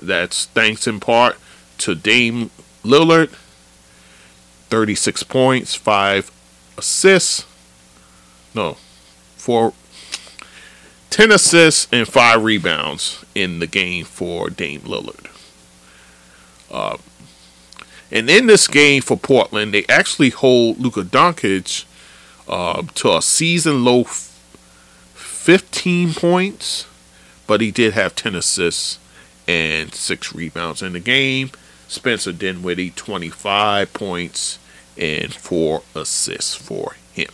that's 0.00 0.46
thanks 0.46 0.86
in 0.86 1.00
part 1.00 1.36
to 1.78 1.94
Dame 1.94 2.50
Lillard 2.82 3.30
36 4.68 5.22
points, 5.24 5.74
5 5.74 6.30
assists. 6.76 7.46
No, 8.54 8.76
4 9.36 9.72
10 11.10 11.32
assists 11.32 11.88
and 11.92 12.06
5 12.06 12.42
rebounds 12.42 13.24
in 13.34 13.58
the 13.58 13.66
game 13.66 14.04
for 14.04 14.50
Dame 14.50 14.80
Lillard. 14.82 15.35
Uh, 16.70 16.96
and 18.10 18.30
in 18.30 18.46
this 18.46 18.68
game 18.68 19.02
for 19.02 19.16
Portland, 19.16 19.74
they 19.74 19.84
actually 19.88 20.30
hold 20.30 20.78
Luka 20.78 21.02
Doncic 21.02 21.84
uh, 22.48 22.82
to 22.94 23.16
a 23.16 23.22
season 23.22 23.84
low 23.84 24.04
15 24.04 26.14
points, 26.14 26.86
but 27.46 27.60
he 27.60 27.70
did 27.70 27.94
have 27.94 28.14
10 28.14 28.34
assists 28.34 28.98
and 29.48 29.94
6 29.94 30.34
rebounds 30.34 30.82
in 30.82 30.92
the 30.92 31.00
game. 31.00 31.50
Spencer 31.88 32.32
Dinwiddie, 32.32 32.90
25 32.90 33.92
points 33.92 34.58
and 34.96 35.32
4 35.32 35.82
assists 35.94 36.54
for 36.54 36.96
him. 37.12 37.28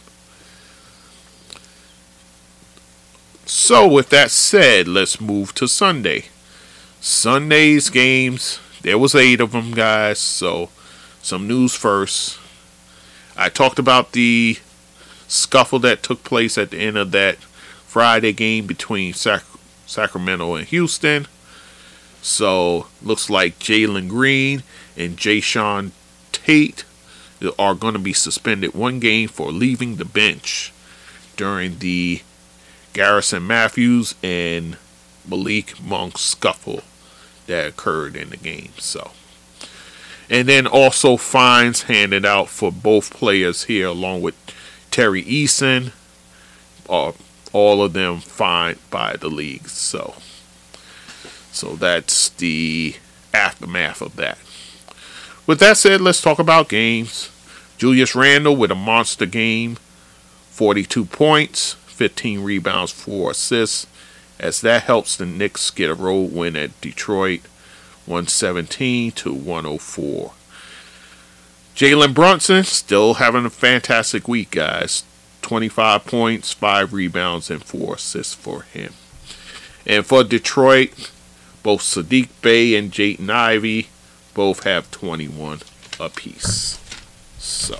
So, 3.44 3.88
with 3.88 4.10
that 4.10 4.30
said, 4.30 4.88
let's 4.88 5.20
move 5.20 5.54
to 5.54 5.66
Sunday. 5.66 6.26
Sunday's 7.00 7.90
games 7.90 8.60
there 8.82 8.98
was 8.98 9.14
eight 9.14 9.40
of 9.40 9.52
them, 9.52 9.72
guys. 9.72 10.18
So, 10.18 10.68
some 11.22 11.46
news 11.46 11.74
first. 11.74 12.38
I 13.36 13.48
talked 13.48 13.78
about 13.78 14.12
the 14.12 14.58
scuffle 15.28 15.78
that 15.80 16.02
took 16.02 16.24
place 16.24 16.58
at 16.58 16.70
the 16.70 16.78
end 16.78 16.98
of 16.98 17.12
that 17.12 17.36
Friday 17.36 18.32
game 18.32 18.66
between 18.66 19.14
Sac- 19.14 19.44
Sacramento 19.86 20.54
and 20.54 20.66
Houston. 20.66 21.26
So, 22.20 22.86
looks 23.02 23.30
like 23.30 23.58
Jalen 23.58 24.08
Green 24.08 24.62
and 24.96 25.16
Jae'Sean 25.16 25.92
Tate 26.32 26.84
are 27.58 27.74
going 27.74 27.94
to 27.94 27.98
be 27.98 28.12
suspended 28.12 28.74
one 28.74 29.00
game 29.00 29.28
for 29.28 29.50
leaving 29.50 29.96
the 29.96 30.04
bench 30.04 30.72
during 31.36 31.78
the 31.78 32.22
Garrison 32.92 33.46
Matthews 33.46 34.14
and 34.22 34.76
Malik 35.26 35.80
Monk 35.82 36.18
scuffle 36.18 36.82
that 37.52 37.68
occurred 37.68 38.16
in 38.16 38.30
the 38.30 38.36
game. 38.38 38.72
So, 38.78 39.10
and 40.30 40.48
then 40.48 40.66
also 40.66 41.18
fines 41.18 41.82
handed 41.82 42.24
out 42.24 42.48
for 42.48 42.72
both 42.72 43.12
players 43.12 43.64
here, 43.64 43.88
along 43.88 44.22
with 44.22 44.34
Tari 44.90 45.22
Eason. 45.22 45.92
Uh, 46.88 47.12
all 47.52 47.82
of 47.82 47.92
them 47.92 48.20
fined 48.20 48.78
by 48.90 49.16
the 49.16 49.28
league. 49.28 49.68
So, 49.68 50.14
so 51.52 51.76
that's 51.76 52.30
the 52.30 52.96
aftermath 53.34 54.00
of 54.00 54.16
that. 54.16 54.38
With 55.46 55.58
that 55.60 55.76
said, 55.76 56.00
let's 56.00 56.22
talk 56.22 56.38
about 56.38 56.70
games. 56.70 57.30
Julius 57.76 58.14
Randle 58.14 58.56
with 58.56 58.70
a 58.70 58.76
monster 58.76 59.26
game, 59.26 59.76
42 60.50 61.04
points, 61.04 61.74
15 61.86 62.40
rebounds, 62.40 62.92
4 62.92 63.32
assists 63.32 63.86
as 64.42 64.60
that 64.60 64.82
helps 64.82 65.16
the 65.16 65.24
Knicks 65.24 65.70
get 65.70 65.88
a 65.88 65.94
road 65.94 66.32
win 66.32 66.56
at 66.56 66.78
Detroit 66.80 67.42
117 68.06 69.12
to 69.12 69.32
104. 69.32 70.32
Jalen 71.76 72.12
Brunson 72.12 72.64
still 72.64 73.14
having 73.14 73.46
a 73.46 73.50
fantastic 73.50 74.26
week, 74.26 74.50
guys. 74.50 75.04
25 75.42 76.04
points, 76.04 76.52
5 76.52 76.92
rebounds, 76.92 77.50
and 77.50 77.64
4 77.64 77.94
assists 77.94 78.34
for 78.34 78.62
him. 78.62 78.92
And 79.86 80.04
for 80.04 80.24
Detroit, 80.24 81.10
both 81.62 81.80
Saddiq 81.80 82.28
Bey 82.42 82.74
and 82.74 82.92
Jaden 82.92 83.30
Ivey 83.30 83.88
both 84.34 84.64
have 84.64 84.90
21 84.90 85.60
apiece. 86.00 86.78
So. 87.38 87.78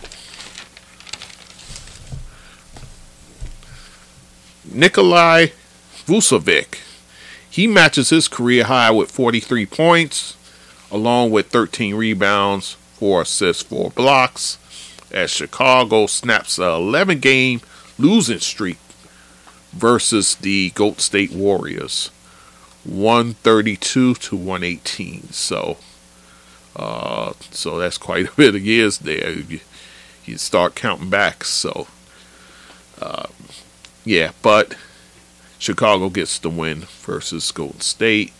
Nikolai 4.64 5.48
Vucevic. 6.02 6.78
He 7.50 7.66
matches 7.66 8.10
his 8.10 8.28
career 8.28 8.64
high 8.64 8.90
with 8.90 9.10
43 9.10 9.66
points, 9.66 10.36
along 10.90 11.30
with 11.30 11.48
13 11.48 11.94
rebounds, 11.94 12.74
4 12.94 13.22
assists, 13.22 13.62
4 13.62 13.90
blocks, 13.90 14.58
as 15.10 15.30
Chicago 15.30 16.06
snaps 16.06 16.58
a 16.58 16.64
11 16.64 17.20
game 17.20 17.60
losing 17.98 18.38
streak 18.38 18.78
versus 19.72 20.34
the 20.36 20.70
Goat 20.70 21.00
State 21.00 21.32
Warriors. 21.32 22.10
132 22.84 24.14
to 24.14 24.36
118. 24.36 25.32
So, 25.32 25.76
uh, 26.74 27.32
so 27.50 27.78
that's 27.78 27.98
quite 27.98 28.28
a 28.28 28.32
bit 28.32 28.54
of 28.54 28.64
years 28.64 28.98
there. 28.98 29.30
You, 29.30 29.60
you 30.24 30.38
start 30.38 30.74
counting 30.74 31.10
back. 31.10 31.44
So, 31.44 31.86
uh, 33.00 33.26
yeah, 34.04 34.32
but 34.42 34.74
Chicago 35.62 36.08
gets 36.08 36.40
the 36.40 36.50
win 36.50 36.80
versus 37.02 37.52
Golden 37.52 37.80
State. 37.80 38.32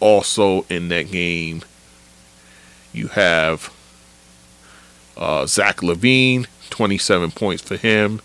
Also 0.00 0.62
in 0.62 0.88
that 0.88 1.12
game, 1.12 1.62
you 2.92 3.06
have 3.06 3.72
uh, 5.16 5.46
Zach 5.46 5.76
LaVine, 5.76 6.48
27 6.70 7.30
points 7.30 7.62
for 7.62 7.76
him, 7.76 8.20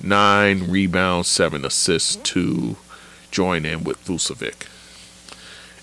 nine 0.00 0.70
rebounds, 0.70 1.26
seven 1.26 1.64
assists 1.64 2.14
to 2.14 2.76
join 3.32 3.64
in 3.64 3.82
with 3.82 4.04
Vucevic. 4.04 4.68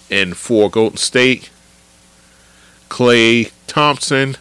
And 0.10 0.38
for 0.38 0.70
Golden 0.70 0.96
State, 0.96 1.50
Klay 2.88 3.52
Thompson, 3.68 4.38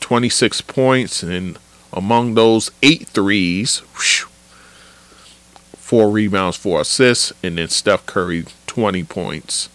26 0.00 0.60
points, 0.62 1.22
and 1.22 1.56
among 1.92 2.34
those, 2.34 2.72
eight 2.82 3.06
threes. 3.06 3.78
Whew, 3.94 4.31
four 5.92 6.08
rebounds, 6.08 6.56
four 6.56 6.80
assists, 6.80 7.34
and 7.42 7.58
then 7.58 7.68
Steph 7.68 8.06
Curry, 8.06 8.46
20 8.66 9.04
points, 9.04 9.68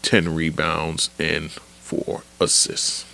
10 0.00 0.34
rebounds, 0.34 1.10
and 1.18 1.50
four 1.50 2.22
assists. 2.40 3.04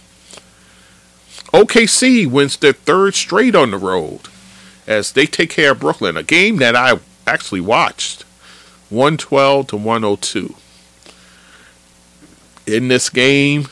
OKC 1.52 2.30
wins 2.30 2.56
their 2.56 2.74
third 2.74 3.16
straight 3.16 3.56
on 3.56 3.72
the 3.72 3.76
road 3.76 4.20
as 4.86 5.10
they 5.10 5.26
take 5.26 5.50
care 5.50 5.72
of 5.72 5.80
Brooklyn, 5.80 6.16
a 6.16 6.22
game 6.22 6.58
that 6.58 6.76
I 6.76 7.00
actually 7.26 7.60
watched 7.60 8.22
112 8.88 9.66
to 9.66 9.76
102. 9.76 10.54
In 12.68 12.86
this 12.86 13.10
game, 13.10 13.66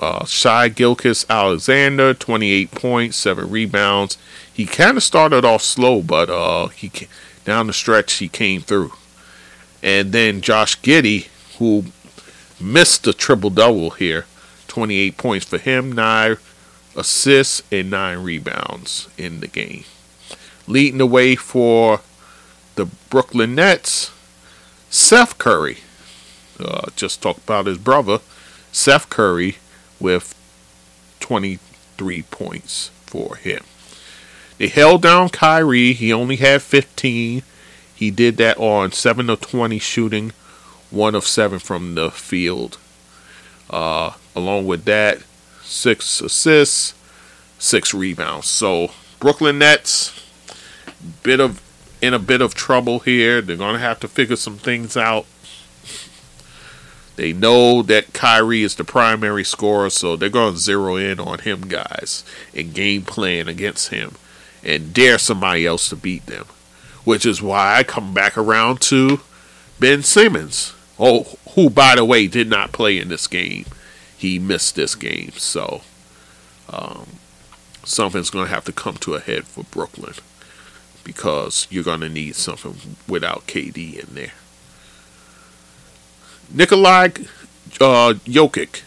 uh, 0.00 0.24
Shai 0.24 0.68
Gilgeous-Alexander, 0.68 2.14
28 2.14 2.70
points, 2.70 3.16
7 3.18 3.50
rebounds. 3.50 4.16
He 4.52 4.66
kind 4.66 4.96
of 4.96 5.02
started 5.02 5.44
off 5.44 5.62
slow, 5.62 6.02
but 6.02 6.30
uh, 6.30 6.68
he 6.68 6.90
down 7.44 7.66
the 7.66 7.72
stretch 7.72 8.14
he 8.14 8.28
came 8.28 8.62
through. 8.62 8.92
And 9.82 10.12
then 10.12 10.40
Josh 10.40 10.80
Giddey 10.80 11.28
who 11.60 11.84
missed 12.58 13.04
the 13.04 13.12
triple 13.12 13.50
double 13.50 13.90
here. 13.90 14.24
28 14.66 15.16
points 15.16 15.46
for 15.46 15.58
him, 15.58 15.92
9 15.92 16.36
assists, 16.96 17.62
and 17.70 17.90
9 17.90 18.18
rebounds 18.18 19.08
in 19.18 19.40
the 19.40 19.46
game. 19.46 19.84
Leading 20.66 20.98
the 20.98 21.06
way 21.06 21.36
for 21.36 22.00
the 22.76 22.86
Brooklyn 23.10 23.54
Nets, 23.54 24.10
Seth 24.88 25.38
Curry. 25.38 25.78
Uh, 26.58 26.88
just 26.96 27.20
talked 27.20 27.44
about 27.44 27.66
his 27.66 27.78
brother, 27.78 28.20
Seth 28.72 29.10
Curry, 29.10 29.56
with 30.00 30.34
23 31.20 32.22
points 32.22 32.90
for 33.06 33.36
him. 33.36 33.64
They 34.58 34.68
held 34.68 35.02
down 35.02 35.28
Kyrie. 35.28 35.92
He 35.92 36.12
only 36.12 36.36
had 36.36 36.62
15. 36.62 37.42
He 37.94 38.10
did 38.10 38.36
that 38.38 38.58
on 38.58 38.92
7 38.92 39.30
of 39.30 39.40
20 39.40 39.78
shooting, 39.78 40.32
1 40.90 41.14
of 41.14 41.26
7 41.26 41.58
from 41.58 41.94
the 41.94 42.10
field. 42.10 42.78
Uh, 43.68 44.12
along 44.34 44.66
with 44.66 44.84
that, 44.84 45.22
6 45.62 46.20
assists, 46.20 46.94
6 47.58 47.94
rebounds. 47.94 48.46
So, 48.46 48.90
Brooklyn 49.18 49.58
Nets, 49.58 50.12
bit 51.22 51.40
of 51.40 51.62
in 52.00 52.14
a 52.14 52.18
bit 52.18 52.40
of 52.40 52.54
trouble 52.54 53.00
here. 53.00 53.40
They're 53.40 53.56
going 53.56 53.74
to 53.74 53.80
have 53.80 54.00
to 54.00 54.08
figure 54.08 54.36
some 54.36 54.56
things 54.56 54.96
out. 54.96 55.26
They 57.16 57.32
know 57.32 57.82
that 57.82 58.12
Kyrie 58.12 58.62
is 58.62 58.76
the 58.76 58.84
primary 58.84 59.44
scorer, 59.44 59.90
so 59.90 60.16
they're 60.16 60.28
going 60.28 60.54
to 60.54 60.58
zero 60.58 60.96
in 60.96 61.20
on 61.20 61.40
him, 61.40 61.62
guys, 61.62 62.24
and 62.54 62.72
game 62.72 63.02
plan 63.02 63.48
against 63.48 63.88
him 63.88 64.14
and 64.64 64.94
dare 64.94 65.18
somebody 65.18 65.66
else 65.66 65.88
to 65.90 65.96
beat 65.96 66.26
them. 66.26 66.46
Which 67.04 67.24
is 67.26 67.42
why 67.42 67.76
I 67.76 67.82
come 67.82 68.14
back 68.14 68.36
around 68.36 68.80
to 68.82 69.20
Ben 69.78 70.02
Simmons. 70.02 70.74
Oh, 70.98 71.38
who, 71.54 71.70
by 71.70 71.96
the 71.96 72.04
way, 72.04 72.26
did 72.26 72.48
not 72.48 72.72
play 72.72 72.98
in 72.98 73.08
this 73.08 73.26
game. 73.26 73.64
He 74.16 74.38
missed 74.38 74.76
this 74.76 74.94
game. 74.94 75.32
So, 75.32 75.80
um, 76.68 77.06
something's 77.84 78.30
going 78.30 78.46
to 78.46 78.54
have 78.54 78.64
to 78.66 78.72
come 78.72 78.96
to 78.98 79.14
a 79.14 79.20
head 79.20 79.44
for 79.44 79.64
Brooklyn 79.64 80.14
because 81.04 81.66
you're 81.70 81.84
going 81.84 82.00
to 82.00 82.08
need 82.08 82.36
something 82.36 82.96
without 83.08 83.46
KD 83.46 83.98
in 83.98 84.14
there. 84.14 84.32
Nikolai 86.52 87.06
uh, 87.80 88.14
Jokic, 88.24 88.82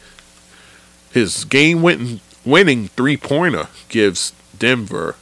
his 1.12 1.46
game 1.46 1.82
winning 1.82 2.88
three 2.90 3.18
pointer 3.18 3.68
gives 3.90 4.34
Denver 4.58 5.16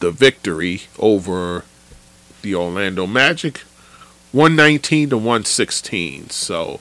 the 0.00 0.10
victory 0.10 0.82
over 0.98 1.64
the 2.42 2.54
Orlando 2.54 3.06
Magic 3.06 3.58
119 4.32 5.10
to 5.10 5.16
116. 5.16 6.30
So 6.30 6.80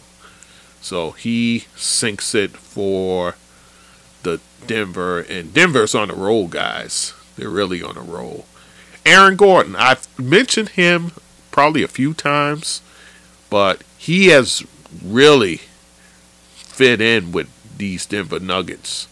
so 0.82 1.12
he 1.12 1.65
sinks 1.75 2.34
it 2.34 2.51
for 2.51 3.36
the 4.23 4.39
Denver 4.65 5.19
and 5.19 5.54
Denver's 5.54 5.93
on 5.93 6.10
a 6.10 6.15
roll, 6.15 6.47
guys. 6.47 7.13
They're 7.36 7.49
really 7.49 7.84
on 7.84 7.97
a 7.97 8.01
roll. 8.01 8.45
Aaron 9.06 9.36
Gordon, 9.36 9.75
I've 9.75 10.08
mentioned 10.19 10.69
him 10.69 11.12
probably 11.51 11.84
a 11.84 11.88
few 11.88 12.13
times, 12.13 12.82
but 13.51 13.83
he 13.99 14.27
has 14.27 14.65
really 15.03 15.57
fit 16.55 16.99
in 16.99 17.31
with 17.31 17.49
these 17.77 18.07
Denver 18.07 18.39
Nuggets. 18.39 19.07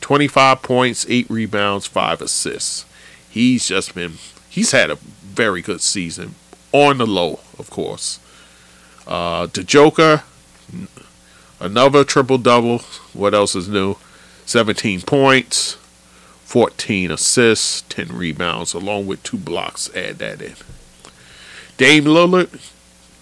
25 0.00 0.62
points, 0.62 1.04
8 1.08 1.28
rebounds, 1.28 1.86
5 1.86 2.22
assists. 2.22 2.86
He's 3.28 3.68
just 3.68 3.94
been, 3.94 4.14
he's 4.48 4.70
had 4.70 4.90
a 4.90 4.94
very 4.94 5.60
good 5.60 5.82
season. 5.82 6.36
On 6.72 6.98
the 6.98 7.06
low, 7.06 7.40
of 7.58 7.68
course. 7.68 8.20
Uh, 9.06 9.46
the 9.46 9.64
Joker, 9.64 10.22
another 11.58 12.04
triple 12.04 12.38
double. 12.38 12.78
What 13.12 13.34
else 13.34 13.56
is 13.56 13.68
new? 13.68 13.96
17 14.46 15.02
points, 15.02 15.74
14 16.44 17.10
assists, 17.10 17.82
10 17.82 18.08
rebounds, 18.16 18.72
along 18.72 19.06
with 19.08 19.22
two 19.24 19.36
blocks. 19.36 19.90
Add 19.96 20.18
that 20.18 20.40
in. 20.40 20.54
Dame 21.76 22.04
Lillard, 22.04 22.60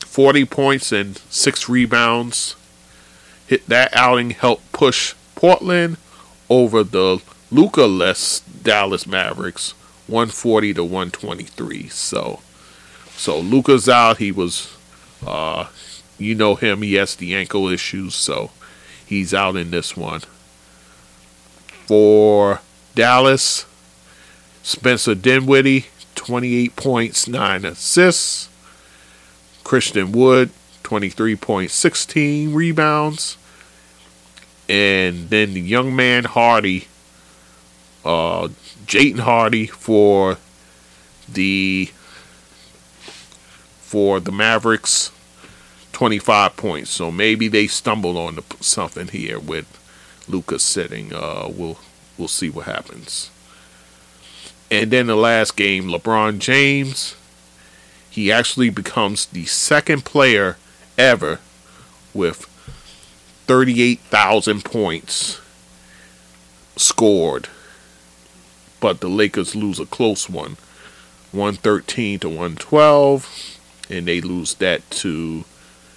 40 0.08 0.46
points 0.46 0.90
and 0.90 1.18
6 1.30 1.68
rebounds. 1.68 2.56
Hit 3.46 3.66
that 3.66 3.94
outing 3.94 4.30
helped 4.30 4.72
push 4.72 5.14
Portland 5.34 5.96
over 6.50 6.82
the 6.82 7.22
Luka 7.50 7.84
less 7.84 8.40
Dallas 8.40 9.06
Mavericks 9.06 9.72
140 10.06 10.74
to 10.74 10.84
123. 10.84 11.88
So 11.88 12.40
so 13.16 13.38
Luka's 13.38 13.88
out. 13.88 14.18
He 14.18 14.32
was 14.32 14.76
uh 15.26 15.68
you 16.18 16.34
know 16.34 16.56
him, 16.56 16.82
he 16.82 16.94
has 16.94 17.14
the 17.14 17.34
ankle 17.34 17.68
issues, 17.68 18.14
so 18.14 18.50
he's 19.06 19.32
out 19.32 19.56
in 19.56 19.70
this 19.70 19.96
one. 19.96 20.22
For 21.86 22.60
Dallas, 22.94 23.66
Spencer 24.62 25.14
Dinwiddie, 25.14 25.86
28 26.16 26.74
points, 26.74 27.28
9 27.28 27.64
assists. 27.64 28.48
Christian 29.68 30.12
Wood, 30.12 30.48
23.16 30.84 32.54
rebounds. 32.54 33.36
And 34.66 35.28
then 35.28 35.52
the 35.52 35.60
young 35.60 35.94
man 35.94 36.24
Hardy, 36.24 36.88
uh, 38.02 38.48
Jaden 38.86 39.18
Hardy 39.18 39.66
for 39.66 40.38
the 41.30 41.90
for 43.82 44.20
the 44.20 44.32
Mavericks, 44.32 45.12
25 45.92 46.56
points. 46.56 46.88
So 46.88 47.10
maybe 47.10 47.48
they 47.48 47.66
stumbled 47.66 48.16
on 48.16 48.38
something 48.60 49.08
here 49.08 49.38
with 49.38 49.66
Luka's 50.26 50.62
sitting. 50.62 51.12
Uh, 51.12 51.46
we'll 51.54 51.78
we'll 52.16 52.28
see 52.28 52.48
what 52.48 52.64
happens. 52.64 53.30
And 54.70 54.90
then 54.90 55.08
the 55.08 55.14
last 55.14 55.56
game, 55.56 55.88
LeBron 55.88 56.38
James 56.38 57.16
he 58.18 58.32
actually 58.32 58.68
becomes 58.68 59.26
the 59.26 59.46
second 59.46 60.04
player 60.04 60.56
ever 60.98 61.38
with 62.12 62.46
38,000 63.46 64.64
points 64.64 65.40
scored. 66.74 67.48
But 68.80 68.98
the 68.98 69.08
Lakers 69.08 69.54
lose 69.54 69.78
a 69.78 69.86
close 69.86 70.28
one 70.28 70.56
113 71.30 72.18
to 72.18 72.28
112, 72.28 73.60
and 73.88 74.08
they 74.08 74.20
lose 74.20 74.54
that 74.54 74.90
to 74.90 75.42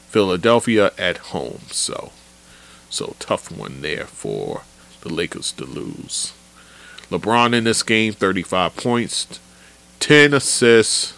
Philadelphia 0.10 0.92
at 1.00 1.18
home. 1.34 1.62
So, 1.72 2.12
so 2.92 3.16
tough 3.18 3.52
one 3.52 3.82
there 3.82 4.06
for 4.06 4.62
the 5.02 5.10
Lakers 5.12 5.52
to 5.54 5.66
lose. 5.66 6.34
LeBron 7.10 7.56
in 7.56 7.64
this 7.64 7.82
game, 7.82 8.14
35 8.14 8.76
points, 8.76 9.40
10 10.00 10.36
assists, 10.36 11.16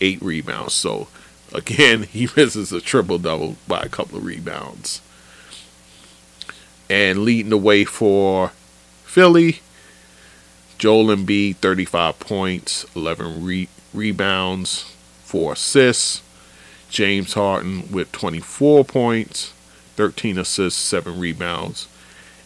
eight 0.00 0.20
rebounds. 0.22 0.74
So 0.74 1.08
again, 1.52 2.02
he 2.04 2.28
misses 2.36 2.72
a 2.72 2.80
triple 2.80 3.18
double 3.18 3.56
by 3.66 3.80
a 3.80 3.88
couple 3.88 4.18
of 4.18 4.24
rebounds. 4.24 5.00
And 6.88 7.24
leading 7.24 7.50
the 7.50 7.58
way 7.58 7.84
for 7.84 8.52
Philly, 9.04 9.60
Joel 10.78 11.06
Embiid, 11.06 11.56
35 11.56 12.20
points, 12.20 12.86
11 12.94 13.44
re- 13.44 13.68
rebounds, 13.92 14.94
4 15.24 15.54
assists. 15.54 16.22
James 16.88 17.34
Harden 17.34 17.90
with 17.90 18.12
24 18.12 18.84
points, 18.84 19.52
13 19.96 20.38
assists, 20.38 20.80
7 20.80 21.18
rebounds. 21.18 21.88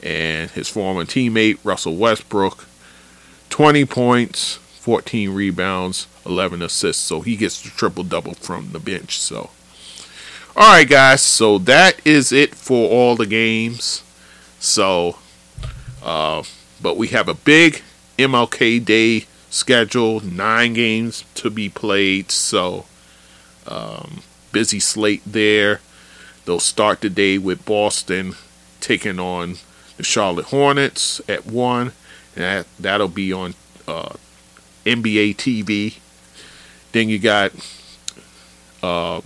And 0.03 0.51
his 0.51 0.69
former 0.69 1.05
teammate, 1.05 1.59
Russell 1.63 1.97
Westbrook, 1.97 2.67
20 3.51 3.85
points, 3.85 4.55
14 4.55 5.31
rebounds, 5.35 6.07
11 6.27 6.63
assists. 6.63 7.03
So 7.03 7.21
he 7.21 7.37
gets 7.37 7.61
the 7.63 7.71
triple 7.71 8.05
double 8.05 8.35
from 8.35 8.73
the 8.73 8.79
bench. 8.79 9.19
So, 9.19 9.51
all 10.57 10.73
right, 10.73 10.89
guys. 10.89 11.23
So 11.23 11.59
that 11.59 12.05
is 12.07 12.33
it 12.33 12.55
for 12.55 12.89
all 12.91 13.17
the 13.17 13.27
games. 13.27 14.03
So, 14.59 15.17
uh, 16.03 16.43
but 16.83 16.97
we 16.97 17.09
have 17.09 17.29
a 17.29 17.35
big 17.35 17.83
MLK 18.19 18.85
Day 18.85 19.27
schedule, 19.49 20.21
nine 20.21 20.75
games 20.75 21.25
to 21.35 21.51
be 21.51 21.69
played. 21.69 22.31
So, 22.31 22.87
um, 23.67 24.23
busy 24.53 24.81
slate 24.81 25.23
there. 25.27 25.81
They'll 26.45 26.61
start 26.61 27.01
the 27.01 27.11
day 27.11 27.39
with 27.39 27.65
Boston 27.65 28.35
taking 28.81 29.19
on 29.19 29.57
the 29.97 30.03
Charlotte 30.03 30.47
Hornets 30.47 31.21
at 31.29 31.47
one. 31.47 31.93
And 32.35 32.45
that, 32.45 32.67
that'll 32.79 33.09
be 33.09 33.33
on 33.33 33.55
uh, 33.87 34.15
NBA 34.85 35.37
TV. 35.37 35.99
Then 36.93 37.09
you 37.09 37.19
got 37.19 37.53
uh, 38.83 39.21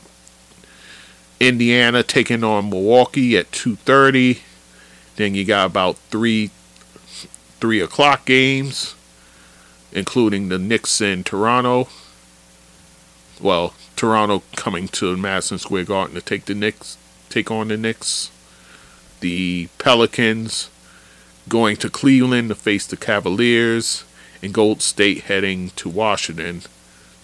Indiana 1.40 2.02
taking 2.02 2.44
on 2.44 2.70
Milwaukee 2.70 3.36
at 3.36 3.50
2:30. 3.50 4.40
Then 5.16 5.34
you 5.34 5.44
got 5.44 5.66
about 5.66 5.96
three 6.10 6.50
three 7.60 7.80
o'clock 7.80 8.24
games, 8.26 8.94
including 9.92 10.48
the 10.48 10.58
Knicks 10.58 11.00
in 11.00 11.24
Toronto. 11.24 11.88
Well, 13.40 13.74
Toronto 13.96 14.42
coming 14.56 14.88
to 14.88 15.16
Madison 15.16 15.58
Square 15.58 15.84
Garden 15.84 16.14
to 16.14 16.20
take 16.20 16.44
the 16.44 16.54
Knicks 16.54 16.98
take 17.34 17.50
on 17.50 17.68
the 17.68 17.76
Knicks. 17.76 18.30
The 19.20 19.68
Pelicans 19.78 20.70
going 21.48 21.76
to 21.78 21.90
Cleveland 21.90 22.48
to 22.48 22.54
face 22.54 22.86
the 22.86 22.96
Cavaliers, 22.96 24.04
and 24.42 24.54
Gold 24.54 24.82
State 24.82 25.22
heading 25.22 25.70
to 25.70 25.88
Washington 25.88 26.62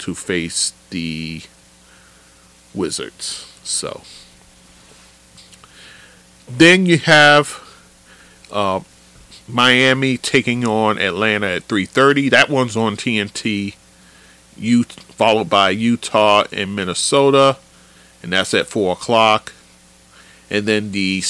to 0.00 0.14
face 0.14 0.72
the 0.90 1.42
Wizards. 2.74 3.46
So 3.62 4.02
then 6.48 6.86
you 6.86 6.98
have 6.98 7.60
uh, 8.50 8.80
Miami 9.48 10.16
taking 10.16 10.66
on 10.66 10.98
Atlanta 10.98 11.46
at 11.46 11.68
3:30. 11.68 12.30
That 12.30 12.48
one's 12.48 12.76
on 12.76 12.96
TNT. 12.96 13.74
You 14.56 14.84
followed 14.84 15.48
by 15.48 15.70
Utah 15.70 16.44
and 16.52 16.74
Minnesota, 16.74 17.56
and 18.22 18.32
that's 18.32 18.54
at 18.54 18.66
four 18.66 18.92
o'clock. 18.92 19.52
And 20.50 20.66
then 20.66 20.92
the 20.92 21.22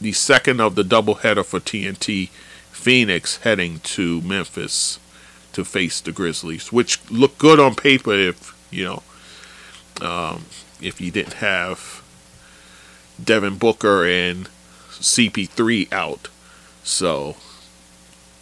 the 0.00 0.12
second 0.12 0.60
of 0.60 0.74
the 0.74 0.82
doubleheader 0.82 1.44
for 1.44 1.60
TNT, 1.60 2.30
Phoenix 2.72 3.38
heading 3.38 3.80
to 3.80 4.20
Memphis 4.22 4.98
to 5.52 5.64
face 5.64 6.00
the 6.00 6.12
Grizzlies, 6.12 6.72
which 6.72 6.98
look 7.10 7.38
good 7.38 7.58
on 7.58 7.74
paper 7.74 8.14
if 8.14 8.56
you 8.70 8.84
know 8.84 9.02
um, 10.00 10.44
if 10.80 11.00
you 11.00 11.10
didn't 11.10 11.34
have 11.34 12.02
Devin 13.22 13.56
Booker 13.56 14.04
and 14.06 14.48
CP3 14.90 15.92
out. 15.92 16.28
So, 16.82 17.36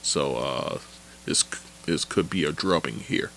so 0.03 0.37
uh, 0.37 0.79
this 1.25 1.45
this 1.87 2.05
could 2.05 2.31
be 2.31 2.45
a 2.45 2.53
drubbing 2.53 3.01
here. 3.01 3.31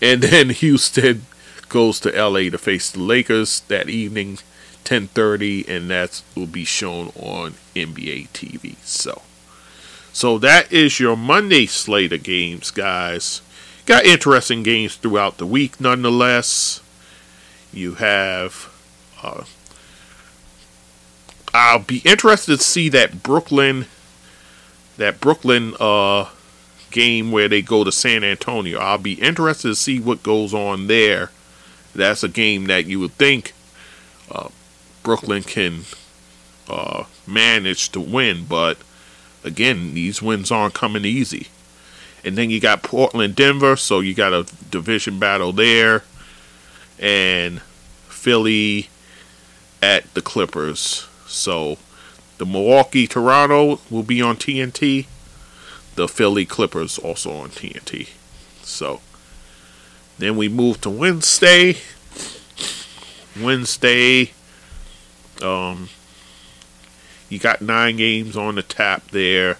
And 0.00 0.22
then 0.22 0.50
Houston 0.50 1.26
goes 1.68 1.98
to 2.00 2.10
LA 2.10 2.50
to 2.50 2.58
face 2.58 2.90
the 2.90 3.00
Lakers 3.00 3.60
that 3.68 3.88
evening, 3.88 4.38
10:30, 4.84 5.68
and 5.68 5.90
that 5.90 6.22
will 6.34 6.46
be 6.46 6.64
shown 6.64 7.08
on 7.16 7.54
NBA 7.74 8.28
TV. 8.28 8.76
So, 8.82 9.22
so 10.14 10.38
that 10.38 10.72
is 10.72 11.00
your 11.00 11.16
Monday 11.16 11.66
slate 11.66 12.12
of 12.12 12.22
games, 12.22 12.70
guys. 12.70 13.42
Got 13.84 14.06
interesting 14.06 14.62
games 14.62 14.94
throughout 14.94 15.38
the 15.38 15.44
week, 15.44 15.80
nonetheless. 15.80 16.80
You 17.72 17.94
have. 17.94 18.72
Uh, 19.20 19.42
I'll 21.52 21.80
be 21.80 21.98
interested 22.04 22.58
to 22.58 22.62
see 22.62 22.88
that 22.90 23.24
Brooklyn, 23.24 23.86
that 24.98 25.20
Brooklyn 25.20 25.74
uh, 25.80 26.30
game 26.92 27.32
where 27.32 27.48
they 27.48 27.60
go 27.60 27.82
to 27.82 27.90
San 27.90 28.22
Antonio. 28.22 28.78
I'll 28.78 28.98
be 28.98 29.14
interested 29.14 29.68
to 29.68 29.74
see 29.74 29.98
what 29.98 30.22
goes 30.22 30.54
on 30.54 30.86
there. 30.86 31.32
That's 31.92 32.22
a 32.22 32.28
game 32.28 32.66
that 32.66 32.86
you 32.86 33.00
would 33.00 33.14
think 33.14 33.52
uh, 34.30 34.50
Brooklyn 35.02 35.42
can 35.42 35.80
uh, 36.68 37.04
manage 37.26 37.90
to 37.90 38.00
win, 38.00 38.44
but 38.48 38.78
again, 39.44 39.94
these 39.94 40.22
wins 40.22 40.50
aren't 40.50 40.74
coming 40.74 41.04
easy. 41.04 41.48
And 42.24 42.38
then 42.38 42.50
you 42.50 42.60
got 42.60 42.82
Portland, 42.82 43.36
Denver, 43.36 43.76
so 43.76 44.00
you 44.00 44.14
got 44.14 44.32
a 44.32 44.46
division 44.70 45.18
battle 45.18 45.52
there, 45.52 46.02
and 46.98 47.60
Philly 48.08 48.88
at 49.82 50.12
the 50.14 50.22
Clippers. 50.22 51.06
So 51.26 51.76
the 52.38 52.46
Milwaukee 52.46 53.06
Toronto 53.06 53.80
will 53.90 54.02
be 54.02 54.22
on 54.22 54.36
TNT. 54.36 55.06
The 55.96 56.08
Philly 56.08 56.46
Clippers 56.46 56.98
also 56.98 57.32
on 57.32 57.50
TNT. 57.50 58.08
So 58.62 59.00
then 60.18 60.36
we 60.36 60.48
move 60.48 60.80
to 60.80 60.90
Wednesday. 60.90 61.76
Wednesday, 63.40 64.32
um, 65.42 65.88
you 67.28 67.38
got 67.38 67.60
nine 67.60 67.96
games 67.96 68.36
on 68.36 68.56
the 68.56 68.62
tap 68.62 69.08
there. 69.08 69.58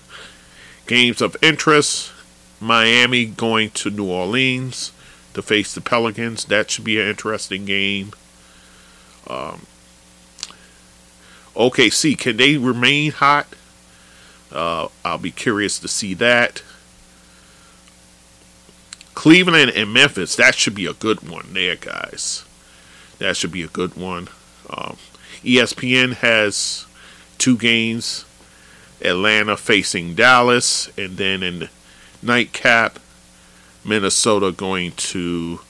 Games 0.87 1.21
of 1.21 1.37
interest: 1.43 2.13
Miami 2.61 3.27
going 3.27 3.71
to 3.71 3.91
New 3.91 4.11
Orleans 4.11 4.93
to 5.35 5.43
face 5.43 5.75
the 5.75 5.81
Pelicans. 5.81 6.45
That 6.47 6.71
should 6.71 6.85
be 6.85 7.01
an 7.01 7.09
interesting 7.09 7.65
game. 7.65 8.13
Um, 9.27 9.67
OKC, 11.55 12.19
can 12.19 12.37
they 12.37 12.57
remain 12.57 13.13
hot? 13.13 13.47
Uh, 14.53 14.89
I'll 15.05 15.19
be 15.19 15.31
curious 15.31 15.79
to 15.81 15.89
see 15.89 16.15
that. 16.15 16.63
Cleveland 19.15 19.73
and 19.75 19.93
Memphis, 19.93 20.37
that 20.37 20.55
should 20.55 20.75
be 20.75 20.87
a 20.87 20.93
good 20.93 21.29
one 21.29 21.53
there, 21.53 21.77
guys. 21.77 22.45
That 23.19 23.37
should 23.37 23.53
be 23.53 23.63
a 23.63 23.69
good 23.69 23.97
one. 23.97 24.29
Um, 24.69 24.97
ESPN 25.43 26.15
has 26.17 26.87
two 27.39 27.57
games 27.57 28.25
Atlanta 29.03 29.57
facing 29.57 30.15
Dallas, 30.15 30.91
and 30.97 31.17
then 31.17 31.43
in 31.43 31.69
nightcap, 32.23 32.99
Minnesota 33.85 34.51
going 34.51 34.93
to 34.93 35.61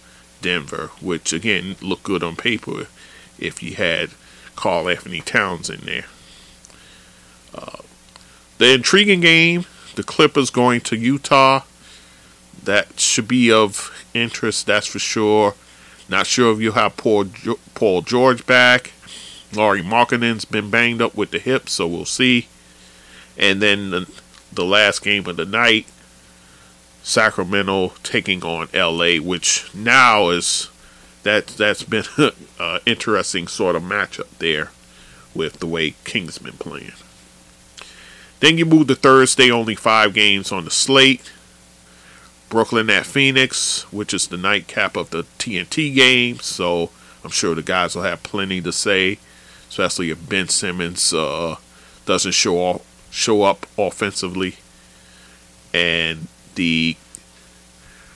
Denver, 0.40 0.90
which 1.00 1.32
again 1.32 1.76
looked 1.80 2.04
good 2.04 2.22
on 2.22 2.36
paper 2.36 2.86
if 3.38 3.62
you 3.62 3.74
had 3.74 4.10
Karl-Anthony 4.54 5.20
Towns 5.20 5.68
in 5.68 5.80
there. 5.80 6.04
Uh, 7.54 7.78
the 8.58 8.74
intriguing 8.74 9.20
game, 9.20 9.64
the 9.96 10.04
Clippers 10.04 10.50
going 10.50 10.80
to 10.82 10.96
Utah. 10.96 11.62
That 12.62 13.00
should 13.00 13.28
be 13.28 13.50
of 13.50 13.90
interest, 14.14 14.66
that's 14.66 14.86
for 14.86 15.00
sure. 15.00 15.54
Not 16.08 16.26
sure 16.26 16.52
if 16.52 16.60
you'll 16.60 16.74
have 16.74 16.96
Paul, 16.96 17.26
Paul 17.74 18.02
George 18.02 18.46
back. 18.46 18.92
Lauri 19.56 19.82
Markkanen's 19.82 20.44
been 20.44 20.70
banged 20.70 21.02
up 21.02 21.14
with 21.14 21.30
the 21.30 21.38
hip, 21.38 21.68
so 21.68 21.86
we'll 21.86 22.04
see. 22.04 22.48
And 23.36 23.60
then 23.60 23.90
the, 23.90 24.10
the 24.52 24.64
last 24.64 25.02
game 25.02 25.26
of 25.26 25.36
the 25.36 25.44
night, 25.44 25.86
Sacramento 27.02 27.92
taking 28.02 28.42
on 28.44 28.68
LA, 28.72 29.22
which 29.22 29.68
now 29.74 30.30
is 30.30 30.70
that 31.22 31.48
that's 31.48 31.82
been 31.82 32.04
an 32.58 32.80
interesting 32.86 33.46
sort 33.46 33.76
of 33.76 33.82
matchup 33.82 34.28
there 34.38 34.70
with 35.34 35.58
the 35.58 35.66
way 35.66 35.94
King's 36.04 36.38
been 36.38 36.52
playing. 36.52 36.92
Then 38.40 38.58
you 38.58 38.66
move 38.66 38.88
to 38.88 38.94
Thursday, 38.94 39.50
only 39.50 39.74
five 39.74 40.14
games 40.14 40.52
on 40.52 40.64
the 40.64 40.70
slate. 40.70 41.32
Brooklyn 42.48 42.90
at 42.90 43.06
Phoenix, 43.06 43.90
which 43.92 44.14
is 44.14 44.28
the 44.28 44.36
nightcap 44.36 44.96
of 44.96 45.10
the 45.10 45.24
TNT 45.38 45.94
game, 45.94 46.38
so 46.38 46.90
I'm 47.24 47.30
sure 47.30 47.54
the 47.54 47.62
guys 47.62 47.96
will 47.96 48.02
have 48.02 48.22
plenty 48.22 48.60
to 48.60 48.70
say, 48.70 49.18
especially 49.74 50.08
if 50.10 50.28
Ben 50.28 50.48
Simmons 50.48 51.12
uh, 51.12 51.56
doesn't 52.06 52.30
show 52.30 52.58
off, 52.58 53.08
show 53.10 53.42
up 53.42 53.66
offensively. 53.76 54.54
And 55.72 56.28
the 56.54 56.96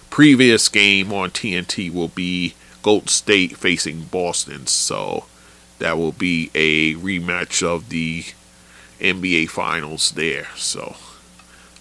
previous 0.09 0.69
game 0.69 1.13
on 1.13 1.31
TNT 1.31 1.93
will 1.93 2.09
be 2.09 2.55
Golden 2.83 3.09
State 3.09 3.57
facing 3.57 4.03
Boston. 4.05 4.69
So 4.69 5.25
that 5.81 5.99
will 5.99 6.13
be 6.13 6.53
a 6.55 6.95
rematch 6.95 7.67
of 7.67 7.89
the 7.89 8.23
NBA 9.01 9.49
Finals 9.49 10.13
there. 10.13 10.47
So 10.55 10.95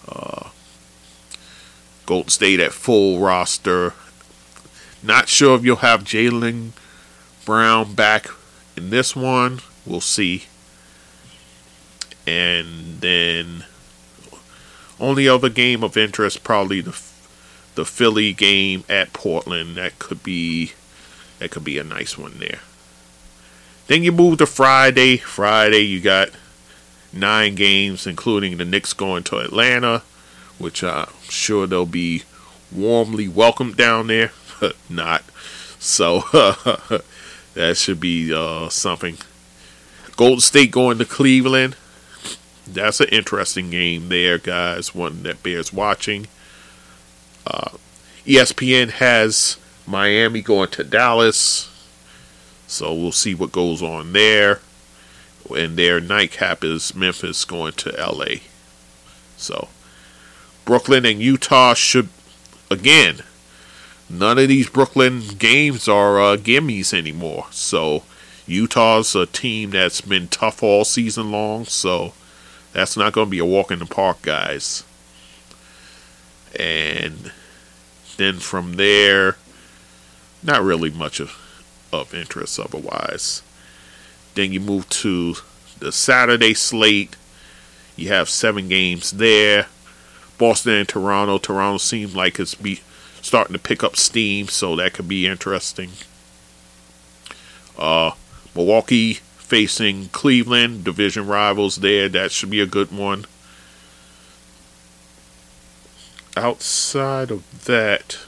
uh, 0.10 0.50
Golden 2.08 2.32
State 2.32 2.60
at 2.60 2.74
full 2.74 3.20
roster. 3.20 3.94
Not 5.04 5.30
sure 5.30 5.56
if 5.56 5.64
you'll 5.64 5.76
have 5.78 6.04
Jaylen 6.04 6.72
Brown 7.46 7.94
back 7.94 8.26
in 8.78 8.90
this 8.90 9.16
one. 9.16 9.60
We'll 9.86 10.02
see. 10.02 10.46
And 12.26 13.02
then 13.02 13.66
only 15.00 15.28
other 15.28 15.50
game 15.50 15.84
of 15.84 15.98
interest 15.98 16.44
probably 16.44 16.82
the 16.82 17.00
the 17.76 17.86
Philly 17.86 18.34
game 18.34 18.84
at 18.90 19.14
Portland. 19.14 19.76
That 19.76 20.00
could 20.00 20.24
be 20.24 20.74
that 21.40 21.52
could 21.52 21.64
be 21.64 21.78
a 21.78 21.84
nice 21.84 22.18
one 22.18 22.40
there. 22.40 22.60
Then 23.88 24.04
you 24.04 24.12
move 24.12 24.40
to 24.40 24.46
Friday. 24.46 25.18
Friday, 25.18 25.82
you 25.82 26.02
got 26.02 26.30
nine 27.14 27.56
games, 27.56 28.06
including 28.06 28.58
the 28.58 28.66
Knicks 28.66 28.94
going 28.94 29.24
to 29.24 29.38
Atlanta, 29.38 30.04
which 30.58 30.84
I'm 30.84 31.08
sure 31.30 31.68
they'll 31.68 31.86
be 31.86 32.24
warmly 32.72 33.28
welcomed 33.28 33.78
down 33.78 34.08
there. 34.08 34.32
But 34.60 34.76
not. 34.90 35.24
So 35.78 36.24
that 37.58 37.76
should 37.76 38.00
be 38.00 38.32
uh, 38.32 38.70
something. 38.70 39.18
Golden 40.16 40.42
State 40.42 40.72
going 40.72 41.00
to 41.00 41.06
Cleveland. 41.06 41.76
That's 42.68 43.00
an 43.00 43.10
interesting 43.10 43.72
game 43.72 44.10
there, 44.10 44.38
guys. 44.38 44.94
One 44.94 45.24
that 45.24 45.42
bears 45.42 45.74
watching. 45.74 46.28
Uh, 47.48 47.72
ESPN 48.28 48.90
has 48.92 49.58
Miami 49.88 50.42
going 50.42 50.70
to 50.70 50.84
Dallas. 50.84 51.74
So 52.68 52.94
we'll 52.94 53.12
see 53.12 53.34
what 53.34 53.52
goes 53.52 53.82
on 53.82 54.14
there. 54.14 54.60
And 55.56 55.78
their 55.78 56.00
nightcap 56.00 56.64
is 56.64 56.94
Memphis 56.94 57.44
going 57.44 57.74
to 57.74 57.90
LA. 57.92 58.42
So 59.36 59.70
Brooklyn 60.64 61.06
and 61.06 61.20
Utah 61.20 61.74
should 61.74 62.10
again. 62.70 63.24
None 64.10 64.40
of 64.40 64.48
these 64.48 64.70
Brooklyn 64.70 65.22
games 65.38 65.88
are 65.88 66.20
uh, 66.20 66.38
gimmies 66.38 66.94
anymore. 66.94 67.48
So 67.52 68.04
Utah's 68.46 69.16
a 69.16 69.26
team 69.26 69.72
that's 69.72 70.02
been 70.02 70.30
tough 70.30 70.64
all 70.64 70.86
season 70.86 71.32
long, 71.32 71.66
so 71.66 72.14
that's 72.72 72.96
not 72.96 73.14
going 73.14 73.28
to 73.28 73.32
be 73.32 73.40
a 73.40 73.46
walk 73.46 73.72
in 73.72 73.80
the 73.80 73.86
park, 73.86 74.22
guys. 74.22 74.84
And 76.58 77.32
then 78.16 78.36
from 78.36 78.74
there, 78.74 79.36
not 80.42 80.64
really 80.64 80.90
much 80.90 81.20
of, 81.20 81.36
of 81.92 82.14
interest 82.14 82.60
otherwise. 82.60 83.42
Then 84.36 84.54
you 84.54 84.60
move 84.62 84.88
to 84.90 85.36
the 85.80 85.92
Saturday 85.92 86.54
slate. 86.54 87.16
You 87.96 88.10
have 88.10 88.30
seven 88.30 88.70
games 88.70 89.12
there. 89.12 89.68
Boston 90.38 90.74
and 90.74 90.88
Toronto. 90.88 91.38
Toronto 91.38 91.80
seems 91.80 92.16
like 92.16 92.40
it's 92.40 92.56
be 92.56 92.82
starting 93.28 93.54
to 93.54 93.60
pick 93.60 93.84
up 93.84 93.96
steam, 93.96 94.48
so 94.48 94.76
that 94.76 94.94
could 94.94 95.08
be 95.08 95.28
interesting. 95.28 95.92
Uh, 97.78 98.12
Milwaukee 98.56 99.14
facing 99.14 100.08
Cleveland, 100.10 100.84
division 100.84 101.28
rivals 101.28 101.78
there. 101.78 102.10
That 102.10 102.32
should 102.32 102.50
be 102.50 102.62
a 102.62 102.66
good 102.66 102.92
one. 102.92 103.26
Outside 106.36 107.32
of 107.32 107.66
that, 107.66 108.20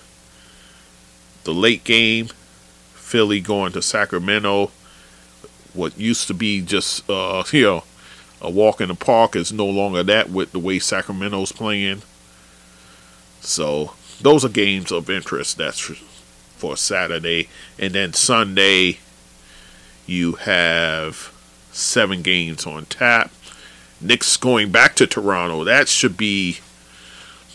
the 1.43 1.53
late 1.53 1.83
game, 1.83 2.27
Philly 2.93 3.39
going 3.39 3.71
to 3.73 3.81
Sacramento. 3.81 4.71
What 5.73 5.97
used 5.97 6.27
to 6.27 6.33
be 6.33 6.61
just 6.61 7.09
uh, 7.09 7.43
you 7.51 7.63
know 7.63 7.83
a 8.41 8.49
walk 8.49 8.81
in 8.81 8.89
the 8.89 8.95
park 8.95 9.35
is 9.35 9.51
no 9.51 9.65
longer 9.65 10.03
that 10.03 10.29
with 10.29 10.51
the 10.51 10.59
way 10.59 10.79
Sacramento's 10.79 11.51
playing. 11.51 12.01
So 13.41 13.93
those 14.21 14.43
are 14.45 14.49
games 14.49 14.91
of 14.91 15.09
interest. 15.09 15.57
That's 15.57 15.79
for 15.79 16.75
Saturday, 16.75 17.47
and 17.77 17.93
then 17.93 18.13
Sunday 18.13 18.99
you 20.05 20.33
have 20.33 21.31
seven 21.71 22.21
games 22.21 22.65
on 22.65 22.85
tap. 22.85 23.31
Knicks 24.01 24.37
going 24.37 24.71
back 24.71 24.95
to 24.95 25.07
Toronto. 25.07 25.63
That 25.63 25.87
should 25.87 26.17
be 26.17 26.59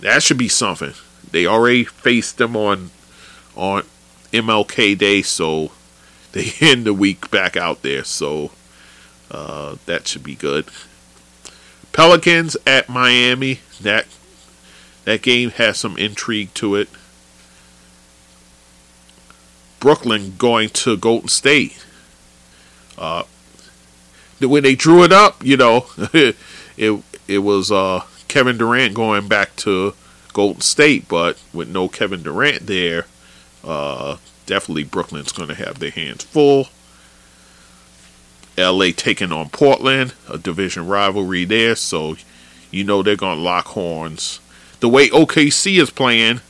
that 0.00 0.22
should 0.22 0.38
be 0.38 0.48
something. 0.48 0.94
They 1.30 1.46
already 1.46 1.84
faced 1.84 2.38
them 2.38 2.56
on 2.56 2.90
on 3.56 3.84
MLK 4.32 4.96
Day, 4.96 5.22
so 5.22 5.72
they 6.32 6.52
end 6.60 6.84
the 6.84 6.94
week 6.94 7.30
back 7.30 7.56
out 7.56 7.82
there. 7.82 8.04
So 8.04 8.52
uh, 9.30 9.76
that 9.86 10.06
should 10.06 10.24
be 10.24 10.34
good. 10.34 10.66
Pelicans 11.92 12.56
at 12.66 12.88
Miami. 12.88 13.60
That 13.80 14.06
that 15.04 15.22
game 15.22 15.50
has 15.50 15.78
some 15.78 15.96
intrigue 15.98 16.52
to 16.54 16.74
it. 16.74 16.88
Brooklyn 19.80 20.34
going 20.38 20.70
to 20.70 20.96
Golden 20.96 21.28
State. 21.28 21.84
Uh, 22.96 23.24
when 24.40 24.62
they 24.62 24.74
drew 24.74 25.04
it 25.04 25.12
up, 25.12 25.44
you 25.44 25.56
know, 25.56 25.86
it 26.12 26.36
it 27.28 27.38
was 27.38 27.70
uh, 27.70 28.04
Kevin 28.28 28.56
Durant 28.56 28.94
going 28.94 29.28
back 29.28 29.56
to 29.56 29.94
Golden 30.32 30.60
State, 30.60 31.08
but 31.08 31.38
with 31.52 31.68
no 31.68 31.88
Kevin 31.88 32.22
Durant 32.22 32.66
there, 32.66 33.06
uh, 33.62 34.16
definitely 34.46 34.84
Brooklyn's 34.84 35.32
going 35.32 35.48
to 35.48 35.54
have 35.54 35.78
their 35.78 35.90
hands 35.90 36.24
full. 36.24 36.68
LA 38.56 38.86
taking 38.94 39.32
on 39.32 39.48
Portland, 39.48 40.14
a 40.28 40.38
division 40.38 40.86
rivalry 40.86 41.44
there, 41.44 41.74
so 41.74 42.16
you 42.70 42.84
know 42.84 43.02
they're 43.02 43.16
going 43.16 43.36
to 43.36 43.42
lock 43.42 43.66
horns. 43.66 44.40
The 44.84 44.90
way 44.90 45.08
OKC 45.08 45.80
is 45.80 45.88
playing, 45.88 46.42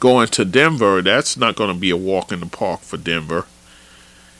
going 0.00 0.28
to 0.28 0.46
Denver, 0.46 1.02
that's 1.02 1.36
not 1.36 1.56
going 1.56 1.74
to 1.74 1.78
be 1.78 1.90
a 1.90 1.96
walk 1.98 2.32
in 2.32 2.40
the 2.40 2.46
park 2.46 2.80
for 2.80 2.96
Denver. 2.96 3.44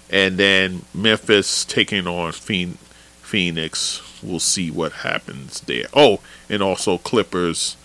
And 0.09 0.39
then 0.39 0.87
Memphis 0.95 1.67
taking 1.67 2.07
on 2.07 2.33
Phoenix. 2.33 4.01
We'll 4.23 4.41
see 4.41 4.71
what 4.71 4.93
happens 4.93 5.61
there. 5.61 5.85
Oh, 5.93 6.21
and 6.49 6.63
also 6.63 6.97
Clippers 6.97 7.77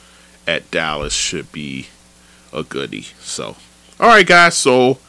at 0.47 0.71
Dallas 0.71 1.11
should 1.11 1.51
be 1.51 1.87
a 2.53 2.63
goodie. 2.63 3.07
So, 3.19 3.57
all 3.99 4.07
right, 4.07 4.25
guys. 4.25 4.55
So, 4.55 4.99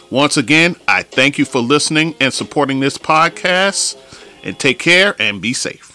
once 0.08 0.36
again, 0.36 0.76
I 0.86 1.02
thank 1.02 1.36
you 1.36 1.44
for 1.44 1.60
listening 1.60 2.14
and 2.20 2.32
supporting 2.32 2.78
this 2.78 2.96
podcast. 2.96 3.98
And 4.44 4.56
take 4.56 4.78
care 4.78 5.16
and 5.18 5.42
be 5.42 5.52
safe. 5.52 5.93